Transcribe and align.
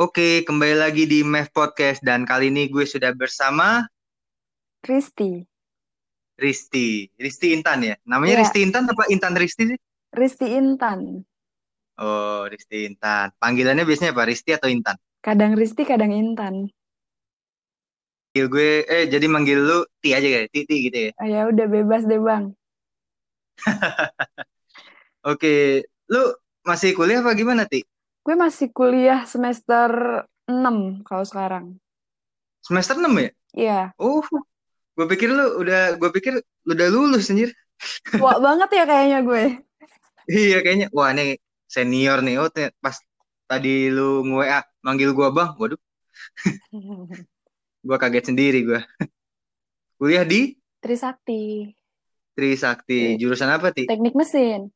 Oke, 0.00 0.48
kembali 0.48 0.80
lagi 0.80 1.04
di 1.04 1.20
MEF 1.20 1.52
Podcast 1.52 2.00
dan 2.00 2.24
kali 2.24 2.48
ini 2.48 2.72
gue 2.72 2.88
sudah 2.88 3.12
bersama 3.12 3.84
Risti. 4.80 5.44
Risti. 6.40 7.04
Risti 7.20 7.52
Intan 7.52 7.84
ya? 7.84 8.00
Namanya 8.08 8.40
Iya, 8.40 8.48
Risti 8.48 8.64
Intan 8.64 8.88
apa 8.88 9.04
Intan 9.12 9.36
Risti 9.36 9.68
sih? 9.68 9.78
Risti 10.16 10.56
Intan. 10.56 11.20
Oh, 12.00 12.48
Risti 12.48 12.88
Intan. 12.88 13.28
Panggilannya 13.36 13.84
biasanya 13.84 14.16
apa? 14.16 14.24
Risti 14.24 14.56
atau 14.56 14.72
Intan? 14.72 14.96
Kadang 15.20 15.52
Risti, 15.52 15.84
kadang 15.84 16.16
Intan. 16.16 16.72
Manggil 18.32 18.46
gue, 18.48 18.70
eh 18.88 19.04
jadi 19.04 19.26
manggil 19.28 19.60
lu 19.60 19.84
Ti 20.00 20.16
aja 20.16 20.24
kayak 20.24 20.48
Titi 20.48 20.76
gitu 20.88 20.96
ya? 20.96 21.10
Oh, 21.20 21.28
ya 21.28 21.40
udah 21.52 21.66
bebas 21.68 22.08
deh 22.08 22.16
bang. 22.16 22.56
Oke, 25.28 25.84
lu 26.08 26.24
masih 26.64 26.96
kuliah 26.96 27.20
apa 27.20 27.36
gimana 27.36 27.68
Ti? 27.68 27.84
Gue 28.20 28.34
masih 28.36 28.68
kuliah 28.70 29.24
semester 29.24 29.90
6 30.44 31.00
kalau 31.08 31.24
sekarang. 31.24 31.66
Semester 32.60 33.00
6 33.00 33.12
ya? 33.16 33.30
Iya, 33.50 33.80
Oh, 33.98 34.22
gue 34.94 35.06
pikir 35.16 35.32
lu 35.32 35.64
udah, 35.64 35.96
gue 35.96 36.10
pikir 36.14 36.38
lu 36.38 36.72
udah 36.76 36.88
lulus 36.92 37.32
anjir. 37.32 37.50
tua 38.12 38.36
banget 38.36 38.68
ya 38.76 38.84
kayaknya 38.84 39.18
gue. 39.24 39.42
Iya 40.30 40.56
kayaknya, 40.62 40.86
wah 40.92 41.10
nih 41.16 41.40
senior 41.66 42.20
nih. 42.22 42.36
Oh, 42.38 42.48
pas 42.84 42.96
tadi 43.50 43.90
lu 43.90 44.22
nge-WA 44.22 44.60
manggil 44.86 45.10
gua 45.10 45.34
bang, 45.34 45.50
waduh, 45.58 45.80
gua 47.88 47.96
kaget 47.98 48.30
sendiri 48.30 48.62
gua. 48.62 48.80
Kuliah 49.98 50.22
di 50.22 50.54
Trisakti, 50.78 51.72
Trisakti. 52.38 53.18
Jurusan 53.18 53.50
apa, 53.50 53.74
Ti? 53.74 53.90
teknik 53.90 54.14
mesin. 54.14 54.70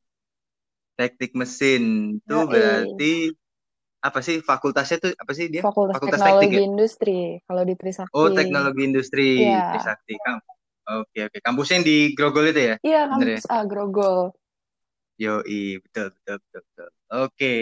Teknik 0.95 1.31
mesin. 1.35 1.83
Itu 2.23 2.35
Yoi. 2.43 2.51
berarti 2.51 3.13
apa 4.05 4.19
sih 4.21 4.37
fakultasnya 4.39 4.97
tuh 5.01 5.11
apa 5.15 5.31
sih 5.35 5.51
dia? 5.51 5.61
Fakultas 5.65 5.99
Fakultas 5.99 6.19
Teknologi 6.23 6.45
Teknik 6.47 6.55
ya? 6.55 6.67
Industri 6.67 7.19
kalau 7.43 7.63
di 7.67 7.75
Trisakti. 7.75 8.15
Oh, 8.15 8.29
teknologi 8.31 8.81
industri 8.83 9.27
Iya. 9.43 9.75
Trisakti. 9.75 10.13
Kam 10.23 10.39
Oke, 10.85 11.25
oke. 11.25 11.41
Kampusnya 11.41 11.81
yang 11.81 11.87
di 11.89 11.97
Grogol 12.13 12.53
itu 12.53 12.61
ya? 12.61 12.75
Iya, 12.85 13.01
ya? 13.01 13.09
kampus 13.09 13.45
Agrogol. 13.49 14.29
Yoi, 15.17 15.81
betul, 15.81 16.13
betul, 16.13 16.37
betul, 16.45 16.61
betul. 16.61 16.89
Oke. 17.25 17.53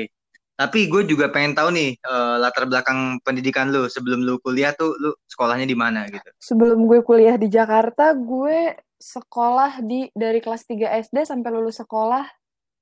Tapi 0.54 0.80
gue 0.86 1.02
juga 1.08 1.32
pengen 1.34 1.56
tahu 1.56 1.74
nih 1.74 1.98
eh, 1.98 2.36
latar 2.38 2.70
belakang 2.70 3.18
pendidikan 3.24 3.74
lu 3.74 3.90
sebelum 3.90 4.22
lu 4.22 4.38
kuliah 4.44 4.76
tuh 4.76 4.94
lu 5.00 5.16
sekolahnya 5.26 5.66
di 5.66 5.74
mana 5.74 6.06
gitu. 6.12 6.30
Sebelum 6.38 6.84
gue 6.86 7.00
kuliah 7.02 7.40
di 7.40 7.48
Jakarta, 7.48 8.12
gue 8.14 8.78
sekolah 9.00 9.82
di 9.82 10.12
dari 10.14 10.44
kelas 10.44 10.68
3 10.68 11.00
SD 11.00 11.26
sampai 11.26 11.50
lulus 11.52 11.80
sekolah 11.80 12.28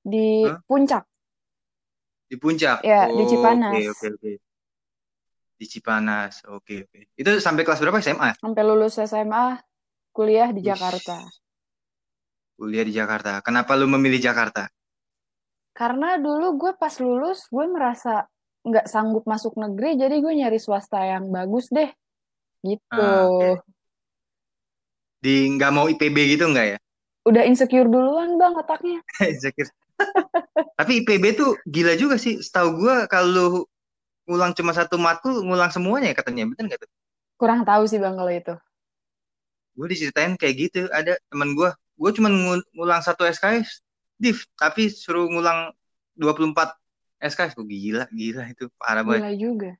di 0.02 0.46
Hah? 0.46 0.58
Puncak. 0.66 1.04
Di 2.32 2.36
Puncak. 2.40 2.82
Ya, 2.82 3.12
di 3.12 3.24
Oke, 3.24 3.32
Cipanas. 3.36 3.86
oke, 3.92 4.08
oke. 4.18 4.32
Di 5.60 5.66
Cipanas. 5.70 6.34
Oke, 6.50 6.76
oke. 6.88 7.00
Itu 7.14 7.30
sampai 7.38 7.62
kelas 7.68 7.80
berapa 7.84 8.02
SMA? 8.02 8.34
Sampai 8.40 8.64
lulus 8.66 8.98
SMA, 8.98 9.62
kuliah 10.16 10.50
di 10.50 10.64
Wih, 10.64 10.72
Jakarta. 10.74 11.28
kuliah 12.62 12.86
di 12.86 12.94
Jakarta. 12.94 13.42
Kenapa 13.42 13.74
lu 13.74 13.90
memilih 13.90 14.22
Jakarta? 14.22 14.70
Karena 15.74 16.20
dulu 16.22 16.62
gue 16.62 16.72
pas 16.78 16.94
lulus, 17.02 17.50
gue 17.50 17.66
merasa 17.66 18.28
nggak 18.62 18.86
sanggup 18.86 19.26
masuk 19.26 19.58
negeri, 19.58 19.98
jadi 19.98 20.14
gue 20.22 20.34
nyari 20.38 20.62
swasta 20.62 21.02
yang 21.02 21.34
bagus 21.34 21.74
deh. 21.74 21.90
Gitu. 22.62 22.86
Ah, 22.94 23.26
oke. 23.26 23.66
Di 25.22 25.50
nggak 25.58 25.72
mau 25.74 25.90
IPB 25.90 26.38
gitu 26.38 26.46
nggak 26.54 26.68
ya? 26.74 26.78
Udah 27.26 27.46
insecure 27.46 27.90
duluan 27.90 28.38
bang 28.38 28.54
otaknya. 28.58 29.00
Insecure. 29.26 29.70
Tapi 30.80 31.06
IPB 31.06 31.26
tuh 31.38 31.58
gila 31.70 31.94
juga 31.96 32.18
sih. 32.18 32.42
Setahu 32.42 32.82
gua 32.82 33.06
kalau 33.06 33.70
ngulang 34.26 34.54
cuma 34.58 34.74
satu 34.74 34.98
matkul, 34.98 35.46
ngulang 35.46 35.70
semuanya 35.70 36.14
ya 36.14 36.16
katanya. 36.18 36.50
Bener 36.50 36.74
nggak 36.74 36.80
tuh? 36.86 36.90
Kurang 37.38 37.62
tahu 37.66 37.84
sih 37.90 37.98
bang 37.98 38.14
kalau 38.18 38.32
itu. 38.34 38.54
Gue 39.78 39.88
diceritain 39.90 40.36
kayak 40.36 40.56
gitu. 40.58 40.80
Ada 40.92 41.18
teman 41.32 41.56
gua, 41.58 41.74
gua 41.96 42.12
cuma 42.12 42.30
ngul- 42.30 42.68
ngulang 42.76 43.02
satu 43.02 43.24
SKS, 43.26 43.82
div, 44.20 44.38
tapi 44.60 44.92
suruh 44.92 45.26
ngulang 45.32 45.74
24 46.14 46.76
SKS. 47.22 47.56
Gue 47.58 47.66
gila, 47.66 48.06
gila 48.12 48.44
itu 48.52 48.68
parah 48.78 49.02
banget. 49.02 49.26
Gila 49.26 49.32
juga. 49.38 49.72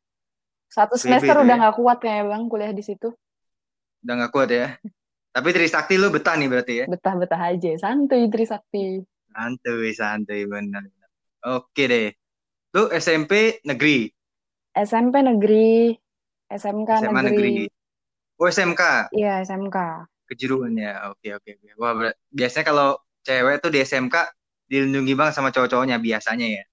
Satu 0.72 0.96
IPB 0.96 1.04
semester 1.04 1.36
tuh 1.36 1.44
udah 1.44 1.56
ya. 1.58 1.62
nggak 1.62 1.76
kuat 1.76 1.98
kayaknya 2.00 2.24
bang 2.32 2.44
kuliah 2.48 2.72
di 2.72 2.84
situ. 2.86 3.10
Udah 4.02 4.14
nggak 4.22 4.32
kuat 4.32 4.50
ya. 4.50 4.68
Tapi 5.36 5.50
Trisakti 5.56 5.96
lu 5.96 6.12
betah 6.12 6.36
nih 6.36 6.48
berarti 6.52 6.74
ya. 6.84 6.86
Betah-betah 6.92 7.42
aja. 7.56 7.72
Santuy 7.80 8.28
Trisakti. 8.28 9.04
Santuy, 9.32 9.92
santuy 9.96 10.44
bener. 10.46 10.84
Oke 11.42 11.88
deh. 11.88 12.12
Lu 12.72 12.88
SMP 12.92 13.60
negeri, 13.68 14.08
SMP 14.72 15.20
negeri, 15.20 15.92
SMK 16.48 16.90
SMA 17.04 17.22
negeri. 17.26 17.28
negeri. 17.28 17.56
Oh 18.40 18.48
SMK, 18.50 19.12
Iya 19.14 19.44
SMK. 19.44 19.78
kejuruan 20.32 20.74
ya. 20.80 21.12
Oke 21.12 21.36
oke 21.36 21.60
oke. 21.60 21.70
Wah 21.76 22.16
biasanya 22.32 22.66
kalau 22.68 22.90
cewek 23.22 23.60
tuh 23.60 23.70
di 23.70 23.84
SMK 23.84 24.16
dilindungi 24.72 25.14
banget 25.20 25.36
sama 25.36 25.52
cowok-cowoknya 25.52 26.00
biasanya 26.00 26.48
ya. 26.48 26.64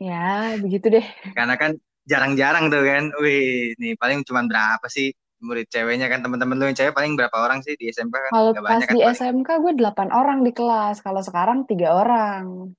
Ya 0.00 0.56
begitu 0.56 0.88
deh. 0.88 1.06
Karena 1.36 1.54
kan 1.60 1.76
jarang-jarang 2.08 2.72
tuh 2.72 2.82
kan. 2.82 3.12
Wih, 3.20 3.76
nih 3.76 3.94
paling 4.00 4.24
cuma 4.24 4.42
berapa 4.48 4.82
sih 4.88 5.12
murid 5.42 5.66
ceweknya 5.68 6.06
kan 6.06 6.22
teman-teman 6.22 6.56
lu 6.56 6.64
yang 6.70 6.78
cewek 6.78 6.94
paling 6.94 7.18
berapa 7.18 7.34
orang 7.34 7.60
sih 7.60 7.74
di 7.74 7.90
SMK 7.90 8.14
kan? 8.14 8.30
Kalau 8.30 8.50
pas 8.54 8.62
banyak 8.62 8.86
kan 8.86 8.94
di 8.94 9.02
paling. 9.02 9.18
SMK 9.18 9.48
gue 9.58 9.72
8 9.76 10.08
orang 10.10 10.38
di 10.40 10.52
kelas. 10.54 11.02
Kalau 11.02 11.20
sekarang 11.20 11.66
tiga 11.66 11.98
orang. 11.98 12.72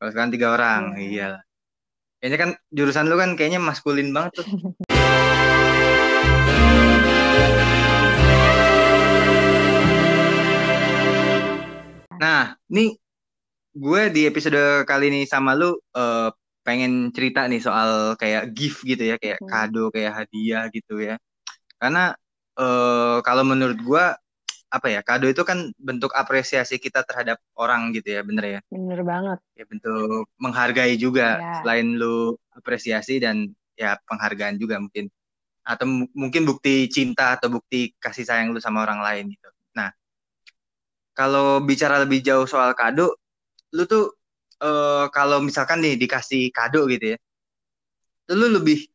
Kalau 0.00 0.10
sekarang 0.10 0.30
tiga 0.32 0.56
orang, 0.56 0.96
Iya. 0.96 1.06
iya. 1.06 1.30
Kayaknya 2.20 2.38
kan 2.40 2.50
jurusan 2.68 3.06
lu 3.08 3.16
kan 3.16 3.30
kayaknya 3.36 3.60
maskulin 3.60 4.12
banget 4.12 4.40
tuh. 4.40 4.46
Nah, 12.20 12.52
nih 12.68 13.00
gue 13.72 14.02
di 14.12 14.20
episode 14.28 14.84
kali 14.84 15.08
ini 15.08 15.20
sama 15.24 15.56
lu 15.56 15.72
eh, 15.96 16.28
pengen 16.60 17.08
cerita 17.16 17.48
nih 17.48 17.60
soal 17.64 18.14
kayak 18.20 18.52
gift 18.52 18.84
gitu 18.84 19.00
ya, 19.08 19.16
kayak 19.16 19.40
Hmm. 19.40 19.48
kado, 19.48 19.84
kayak 19.88 20.12
hadiah 20.24 20.68
gitu 20.68 21.00
ya. 21.00 21.16
Karena 21.80 22.12
eh, 22.60 23.18
kalau 23.24 23.42
menurut 23.48 23.80
gue 23.80 24.04
apa 24.70 24.86
ya, 24.86 25.00
kado 25.02 25.26
itu 25.26 25.42
kan 25.42 25.72
bentuk 25.80 26.14
apresiasi 26.14 26.78
kita 26.78 27.02
terhadap 27.02 27.42
orang 27.58 27.90
gitu 27.90 28.14
ya, 28.14 28.22
bener 28.22 28.44
ya. 28.46 28.60
Bener 28.70 29.00
banget. 29.02 29.38
Ya 29.58 29.64
bentuk 29.66 30.30
menghargai 30.38 30.94
juga 30.94 31.42
Ya. 31.42 31.58
selain 31.58 31.98
lu 31.98 32.38
apresiasi 32.54 33.18
dan 33.18 33.50
ya 33.74 33.98
penghargaan 34.06 34.60
juga 34.60 34.78
mungkin. 34.78 35.10
Atau 35.66 35.88
mu- 35.88 36.12
mungkin 36.14 36.46
bukti 36.46 36.86
cinta 36.86 37.34
atau 37.34 37.50
bukti 37.50 37.96
kasih 37.98 38.28
sayang 38.28 38.52
lu 38.54 38.60
sama 38.62 38.84
orang 38.86 39.00
lain 39.02 39.34
gitu. 39.34 39.48
Nah, 39.74 39.90
kalau 41.16 41.60
bicara 41.60 42.00
lebih 42.04 42.22
jauh 42.22 42.46
soal 42.46 42.72
kado, 42.78 43.18
lu 43.74 43.82
tuh 43.90 44.14
eh, 44.62 45.04
kalau 45.10 45.42
misalkan 45.42 45.82
nih 45.82 45.98
dikasih 45.98 46.52
kado 46.54 46.86
gitu 46.86 47.16
ya, 47.16 47.18
lu 48.30 48.46
lebih 48.54 48.86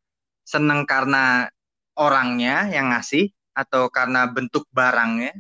seneng 0.48 0.88
karena 0.88 1.50
orangnya 1.96 2.68
yang 2.72 2.92
ngasih 2.92 3.32
atau 3.56 3.88
karena 3.88 4.28
bentuk 4.28 4.68
barangnya 4.72 5.32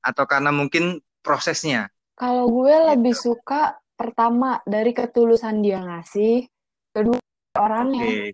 atau 0.00 0.24
karena 0.24 0.50
mungkin 0.54 1.02
prosesnya 1.22 1.90
Kalau 2.16 2.48
gue 2.48 2.74
lebih 2.96 3.12
gitu. 3.12 3.34
suka 3.36 3.76
pertama 3.96 4.60
dari 4.64 4.92
ketulusan 4.96 5.60
dia 5.60 5.80
ngasih, 5.82 6.46
kedua 6.94 7.18
orangnya. 7.58 8.06
Oke, 8.06 8.32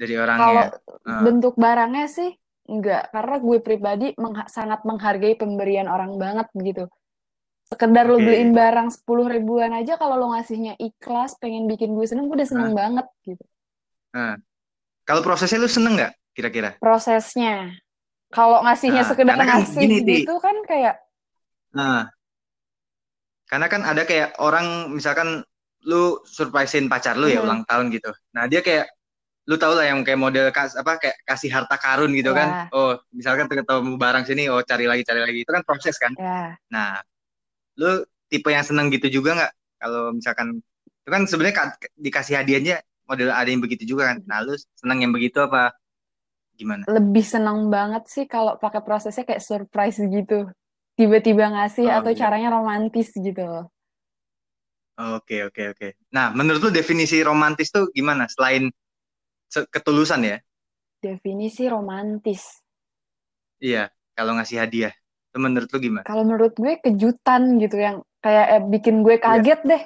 dari 0.00 0.14
Kalau 0.18 0.24
orangnya. 0.24 0.66
Eh, 1.04 1.22
bentuk 1.24 1.54
barangnya 1.54 2.06
sih 2.10 2.30
enggak, 2.66 3.12
karena 3.12 3.36
gue 3.38 3.58
pribadi 3.60 4.06
mengha- 4.18 4.48
sangat 4.48 4.80
menghargai 4.88 5.36
pemberian 5.36 5.86
orang 5.86 6.16
banget 6.16 6.48
gitu. 6.58 6.84
Sekedar 7.70 8.04
lo 8.08 8.18
Oke. 8.18 8.24
beliin 8.26 8.50
barang 8.56 8.88
10 8.92 9.26
ribuan 9.30 9.72
aja 9.72 9.94
kalau 10.00 10.16
lo 10.18 10.26
ngasihnya 10.34 10.74
ikhlas, 10.80 11.36
pengen 11.38 11.64
bikin 11.70 11.92
gue 11.96 12.06
seneng, 12.08 12.26
gue 12.28 12.36
udah 12.40 12.50
seneng 12.50 12.70
Nah, 12.70 12.76
banget 12.76 13.06
gitu. 13.28 13.44
nah. 14.14 14.34
Kalau 15.04 15.20
prosesnya 15.20 15.60
lu 15.60 15.68
seneng 15.68 16.00
nggak 16.00 16.12
kira-kira? 16.32 16.76
Prosesnya. 16.80 17.76
Kalau 18.32 18.64
ngasihnya 18.66 19.02
Nah, 19.04 19.08
sekedar 19.08 19.36
kan 19.36 19.46
ngasih 19.46 19.86
gini, 19.86 20.26
gitu 20.26 20.34
kan 20.42 20.56
kayak 20.66 20.94
Nah, 21.74 22.08
karena 23.46 23.66
kan 23.70 23.82
ada 23.84 24.02
kayak 24.08 24.34
orang 24.40 24.90
misalkan 24.90 25.44
lu 25.84 26.18
surprisein 26.24 26.88
pacar 26.88 27.14
lu 27.20 27.28
ya 27.28 27.38
hmm, 27.38 27.46
ulang 27.46 27.60
tahun 27.68 27.92
gitu. 27.92 28.10
Nah, 28.32 28.48
dia 28.48 28.64
kayak 28.64 28.88
lu 29.44 29.60
tau 29.60 29.76
lah 29.76 29.84
yang 29.84 30.00
kayak 30.00 30.16
model 30.16 30.48
kas, 30.48 30.72
apa 30.74 30.96
kayak 30.96 31.20
kasih 31.28 31.52
harta 31.52 31.76
karun 31.76 32.10
gitu 32.16 32.32
kan. 32.32 32.48
ya, 32.48 32.72
Oh, 32.72 32.96
misalkan 33.12 33.44
ketemu 33.46 34.00
barang 34.00 34.24
sini, 34.24 34.48
oh 34.48 34.64
cari 34.64 34.88
lagi 34.88 35.04
cari 35.04 35.20
lagi. 35.20 35.38
Itu 35.44 35.52
kan 35.52 35.62
proses 35.68 36.00
kan. 36.00 36.16
ya. 36.16 36.56
Nah, 36.72 37.04
lu 37.76 38.02
tipe 38.32 38.48
yang 38.48 38.64
seneng 38.64 38.88
gitu 38.88 39.20
juga 39.20 39.36
nggak? 39.36 39.52
Kalau 39.84 40.02
misalkan 40.16 40.48
itu 41.04 41.10
kan 41.12 41.22
sebenarnya 41.28 41.56
ka- 41.60 41.92
dikasih 42.00 42.34
hadiahnya 42.40 42.80
model 43.04 43.28
ada 43.32 43.48
yang 43.48 43.62
begitu 43.62 43.84
juga 43.84 44.12
kan. 44.14 44.18
Nah, 44.24 44.40
lu 44.44 44.54
seneng 44.76 44.98
yang 45.04 45.12
begitu 45.12 45.40
apa 45.40 45.72
gimana? 46.54 46.86
Lebih 46.86 47.24
seneng 47.24 47.68
banget 47.68 48.06
sih 48.08 48.24
kalau 48.28 48.56
pakai 48.56 48.80
prosesnya 48.84 49.24
kayak 49.26 49.42
surprise 49.42 49.98
gitu. 50.00 50.48
Tiba-tiba 50.94 51.50
ngasih 51.50 51.90
Oh, 51.90 51.98
atau 52.02 52.12
iya. 52.14 52.18
caranya 52.24 52.48
romantis 52.54 53.10
gitu. 53.12 53.66
Oke, 54.94 55.42
oke, 55.50 55.62
oke. 55.74 55.88
Nah, 56.14 56.30
menurut 56.30 56.62
lu 56.62 56.70
definisi 56.70 57.18
romantis 57.26 57.74
tuh 57.74 57.90
gimana? 57.90 58.30
Selain 58.30 58.70
se- 59.50 59.66
ketulusan 59.66 60.22
ya. 60.22 60.38
Definisi 61.02 61.66
romantis. 61.66 62.62
Iya, 63.58 63.90
kalau 64.14 64.38
ngasih 64.38 64.62
hadiah. 64.62 64.94
Itu 65.34 65.42
menurut 65.42 65.66
lu 65.74 65.78
gimana? 65.82 66.06
Kalau 66.06 66.22
menurut 66.22 66.54
gue 66.54 66.78
kejutan 66.78 67.58
gitu 67.58 67.74
yang 67.74 68.06
kayak 68.22 68.46
eh, 68.54 68.62
bikin 68.70 69.02
gue 69.02 69.18
Iya. 69.18 69.24
kaget 69.26 69.60
deh. 69.66 69.82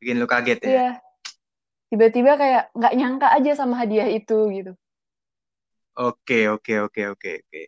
Bikin 0.00 0.16
lu 0.16 0.26
kaget 0.26 0.58
ya? 0.64 0.68
Iya. 0.72 0.88
Tiba-tiba 1.92 2.32
kayak 2.42 2.62
nggak 2.78 2.94
nyangka 2.98 3.28
aja 3.36 3.52
sama 3.60 3.74
hadiah 3.80 4.08
itu 4.18 4.38
gitu. 4.56 4.72
Oke, 6.08 6.48
oke, 6.54 6.72
oke, 6.88 7.00
oke, 7.12 7.28
oke. 7.44 7.60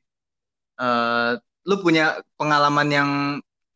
Eh, 0.83 1.31
lu 1.69 1.77
punya 1.85 2.05
pengalaman 2.41 2.89
yang 2.99 3.11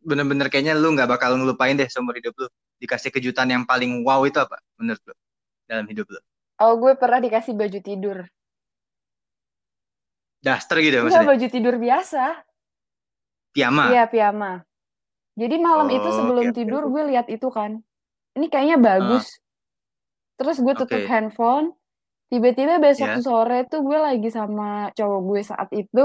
bener-bener 0.08 0.46
kayaknya 0.52 0.74
lu 0.82 0.88
nggak 0.96 1.10
bakal 1.12 1.30
ngelupain 1.38 1.76
deh 1.80 1.88
seumur 1.92 2.14
hidup 2.18 2.34
lu. 2.40 2.46
Dikasih 2.82 3.10
kejutan 3.14 3.48
yang 3.54 3.64
paling 3.70 3.92
wow 4.06 4.22
itu 4.28 4.38
apa 4.40 4.58
menurut 4.80 5.02
lu 5.08 5.14
dalam 5.70 5.86
hidup 5.90 6.06
lu? 6.14 6.20
Oh, 6.64 6.72
gue 6.82 6.92
pernah 7.02 7.18
dikasih 7.24 7.54
baju 7.60 7.78
tidur. 7.88 8.18
Daster 10.46 10.76
gitu 10.82 10.98
Enggak, 11.02 11.06
maksudnya? 11.06 11.28
baju 11.28 11.46
tidur 11.54 11.74
biasa. 11.84 12.22
Piyama? 13.52 13.88
Iya, 13.88 14.00
piyama. 14.12 14.50
Jadi 15.40 15.56
malam 15.68 15.88
itu 15.96 16.08
Oh, 16.10 16.18
sebelum 16.18 16.46
oke, 16.46 16.50
oke, 16.52 16.58
tidur 16.58 16.82
oke. 16.82 16.90
gue 16.92 17.02
lihat 17.10 17.26
itu 17.36 17.48
kan. 17.58 17.72
Ini 18.36 18.46
kayaknya 18.52 18.78
bagus. 18.88 19.24
Terus 20.38 20.56
gue 20.62 20.74
tutup 20.74 21.02
Oke. 21.02 21.10
handphone. 21.10 21.74
Tiba-tiba 22.28 22.78
besok 22.78 23.08
Ya. 23.08 23.18
sore 23.18 23.64
tuh 23.66 23.80
gue 23.82 23.98
lagi 23.98 24.28
sama 24.28 24.92
cowok 24.94 25.20
gue 25.26 25.40
saat 25.42 25.68
itu. 25.72 26.04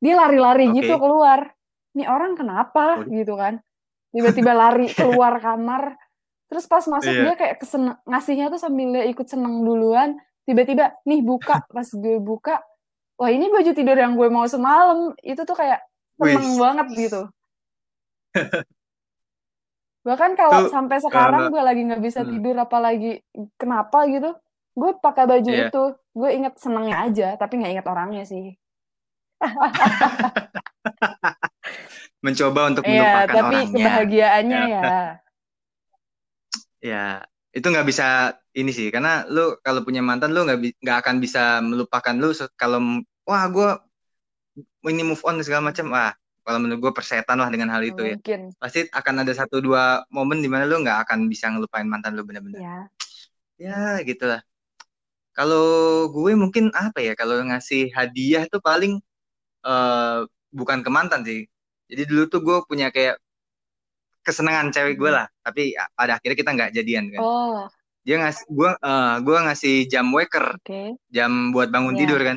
Dia 0.00 0.14
lari-lari 0.16 0.68
Oke. 0.68 0.82
gitu 0.82 0.98
keluar. 0.98 1.52
Ini 1.94 2.04
orang 2.06 2.34
kenapa 2.34 3.02
Waduh. 3.04 3.12
gitu 3.12 3.34
kan. 3.36 3.60
Tiba-tiba 4.10 4.52
lari 4.52 4.88
keluar 4.98 5.38
kamar. 5.38 5.94
Terus 6.48 6.64
pas 6.64 6.80
masuk 6.82 7.12
Iya. 7.12 7.22
dia 7.22 7.34
kayak 7.36 7.56
kesene 7.60 7.92
ngasihnya 8.02 8.48
tuh 8.48 8.56
sambil 8.58 8.88
dia 8.90 9.04
ikut 9.06 9.28
seneng 9.28 9.62
duluan. 9.62 10.16
Tiba-tiba 10.48 10.96
nih 11.04 11.20
buka. 11.20 11.62
Pas 11.68 11.84
gue 11.86 12.16
buka. 12.18 12.58
Wah 13.20 13.28
ini 13.28 13.46
baju 13.46 13.70
tidur 13.70 13.94
yang 13.94 14.16
gue 14.16 14.28
mau 14.28 14.48
semalam. 14.48 15.12
Itu 15.20 15.44
tuh 15.44 15.54
kayak 15.54 15.84
seneng 16.16 16.48
Wis. 16.48 16.56
banget 16.56 16.86
gitu. 16.96 17.20
Bahkan 20.08 20.30
kalau 20.40 20.64
Tuh, 20.64 20.72
sampai 20.72 21.04
sekarang 21.04 21.52
gue 21.52 21.60
lagi 21.60 21.84
nggak 21.84 22.00
bisa 22.00 22.24
hmm. 22.24 22.30
tidur 22.32 22.56
apalagi 22.56 23.20
kenapa 23.60 24.08
gitu, 24.08 24.32
gue 24.72 24.90
pakai 24.96 25.28
baju 25.28 25.50
Iya. 25.52 25.68
itu. 25.68 25.84
Gue 26.16 26.30
inget 26.32 26.56
senengnya 26.56 26.96
aja, 27.04 27.28
tapi 27.36 27.60
nggak 27.60 27.72
inget 27.76 27.86
orangnya 27.86 28.24
sih. 28.24 28.56
Mencoba 32.24 32.72
untuk 32.72 32.88
Iya, 32.88 32.96
melupakan 32.96 33.28
tapi 33.28 33.56
orangnya. 33.60 33.76
kebahagiaannya 33.76 34.60
Ya. 34.64 34.80
ya. 34.80 35.04
Ya, 36.78 37.04
itu 37.52 37.66
nggak 37.68 37.88
bisa 37.90 38.38
ini 38.54 38.70
sih, 38.72 38.88
karena 38.88 39.28
lu 39.28 39.60
kalau 39.60 39.84
punya 39.84 40.00
mantan 40.00 40.32
lu 40.32 40.46
nggak 40.46 40.58
nggak 40.82 40.98
akan 41.04 41.16
bisa 41.22 41.60
melupakan 41.62 42.14
lu 42.14 42.30
kalau 42.54 43.02
wah 43.26 43.44
gue 43.50 43.70
ini 44.88 45.02
move 45.04 45.20
on 45.26 45.42
segala 45.44 45.70
macam. 45.70 45.90
Wah, 45.92 46.14
kalau 46.48 46.64
menurut 46.64 46.80
gue 46.80 46.92
persetan 46.96 47.36
lah 47.36 47.52
dengan 47.52 47.68
hal 47.68 47.84
itu 47.84 48.00
ya. 48.00 48.16
mungkin. 48.16 48.40
Pasti 48.56 48.88
akan 48.88 49.14
ada 49.20 49.32
satu 49.36 49.60
dua 49.60 50.00
momen 50.08 50.40
di 50.40 50.48
mana 50.48 50.64
lu 50.64 50.80
nggak 50.80 51.04
akan 51.04 51.28
bisa 51.28 51.52
ngelupain 51.52 51.84
mantan 51.84 52.16
lu 52.16 52.24
bener-bener. 52.24 52.56
Ya. 52.56 52.78
Ya, 53.60 54.00
gitulah. 54.00 54.40
Kalau 55.36 55.68
gue 56.08 56.32
mungkin 56.32 56.72
apa 56.72 57.04
ya, 57.04 57.12
kalau 57.12 57.36
ngasih 57.44 57.92
hadiah 57.92 58.48
tuh 58.48 58.64
paling 58.64 58.96
eh 59.62 60.18
bukan 60.48 60.80
ke 60.80 60.88
mantan 60.88 61.20
sih. 61.22 61.44
Jadi 61.92 62.02
dulu 62.08 62.22
tuh 62.26 62.40
gue 62.40 62.56
punya 62.64 62.88
kayak 62.88 63.20
kesenangan 64.24 64.72
cewek 64.72 64.96
gue 64.96 65.08
Hmm. 65.08 65.18
lah, 65.20 65.26
tapi 65.40 65.72
ya, 65.72 65.84
pada 65.92 66.16
akhirnya 66.16 66.36
kita 66.36 66.50
nggak 66.56 66.70
jadian 66.74 67.04
kan. 67.12 67.20
Oh, 67.20 67.60
Dia 68.04 68.16
ngasih 68.24 68.44
gue 68.48 68.70
eh 68.72 69.14
gue 69.20 69.36
ngasih 69.44 69.74
jam 69.84 70.06
waker, 70.16 70.46
oke. 70.56 70.80
jam 71.12 71.52
buat 71.52 71.68
bangun 71.68 71.92
Iya. 71.92 72.00
tidur 72.04 72.20
kan. 72.24 72.36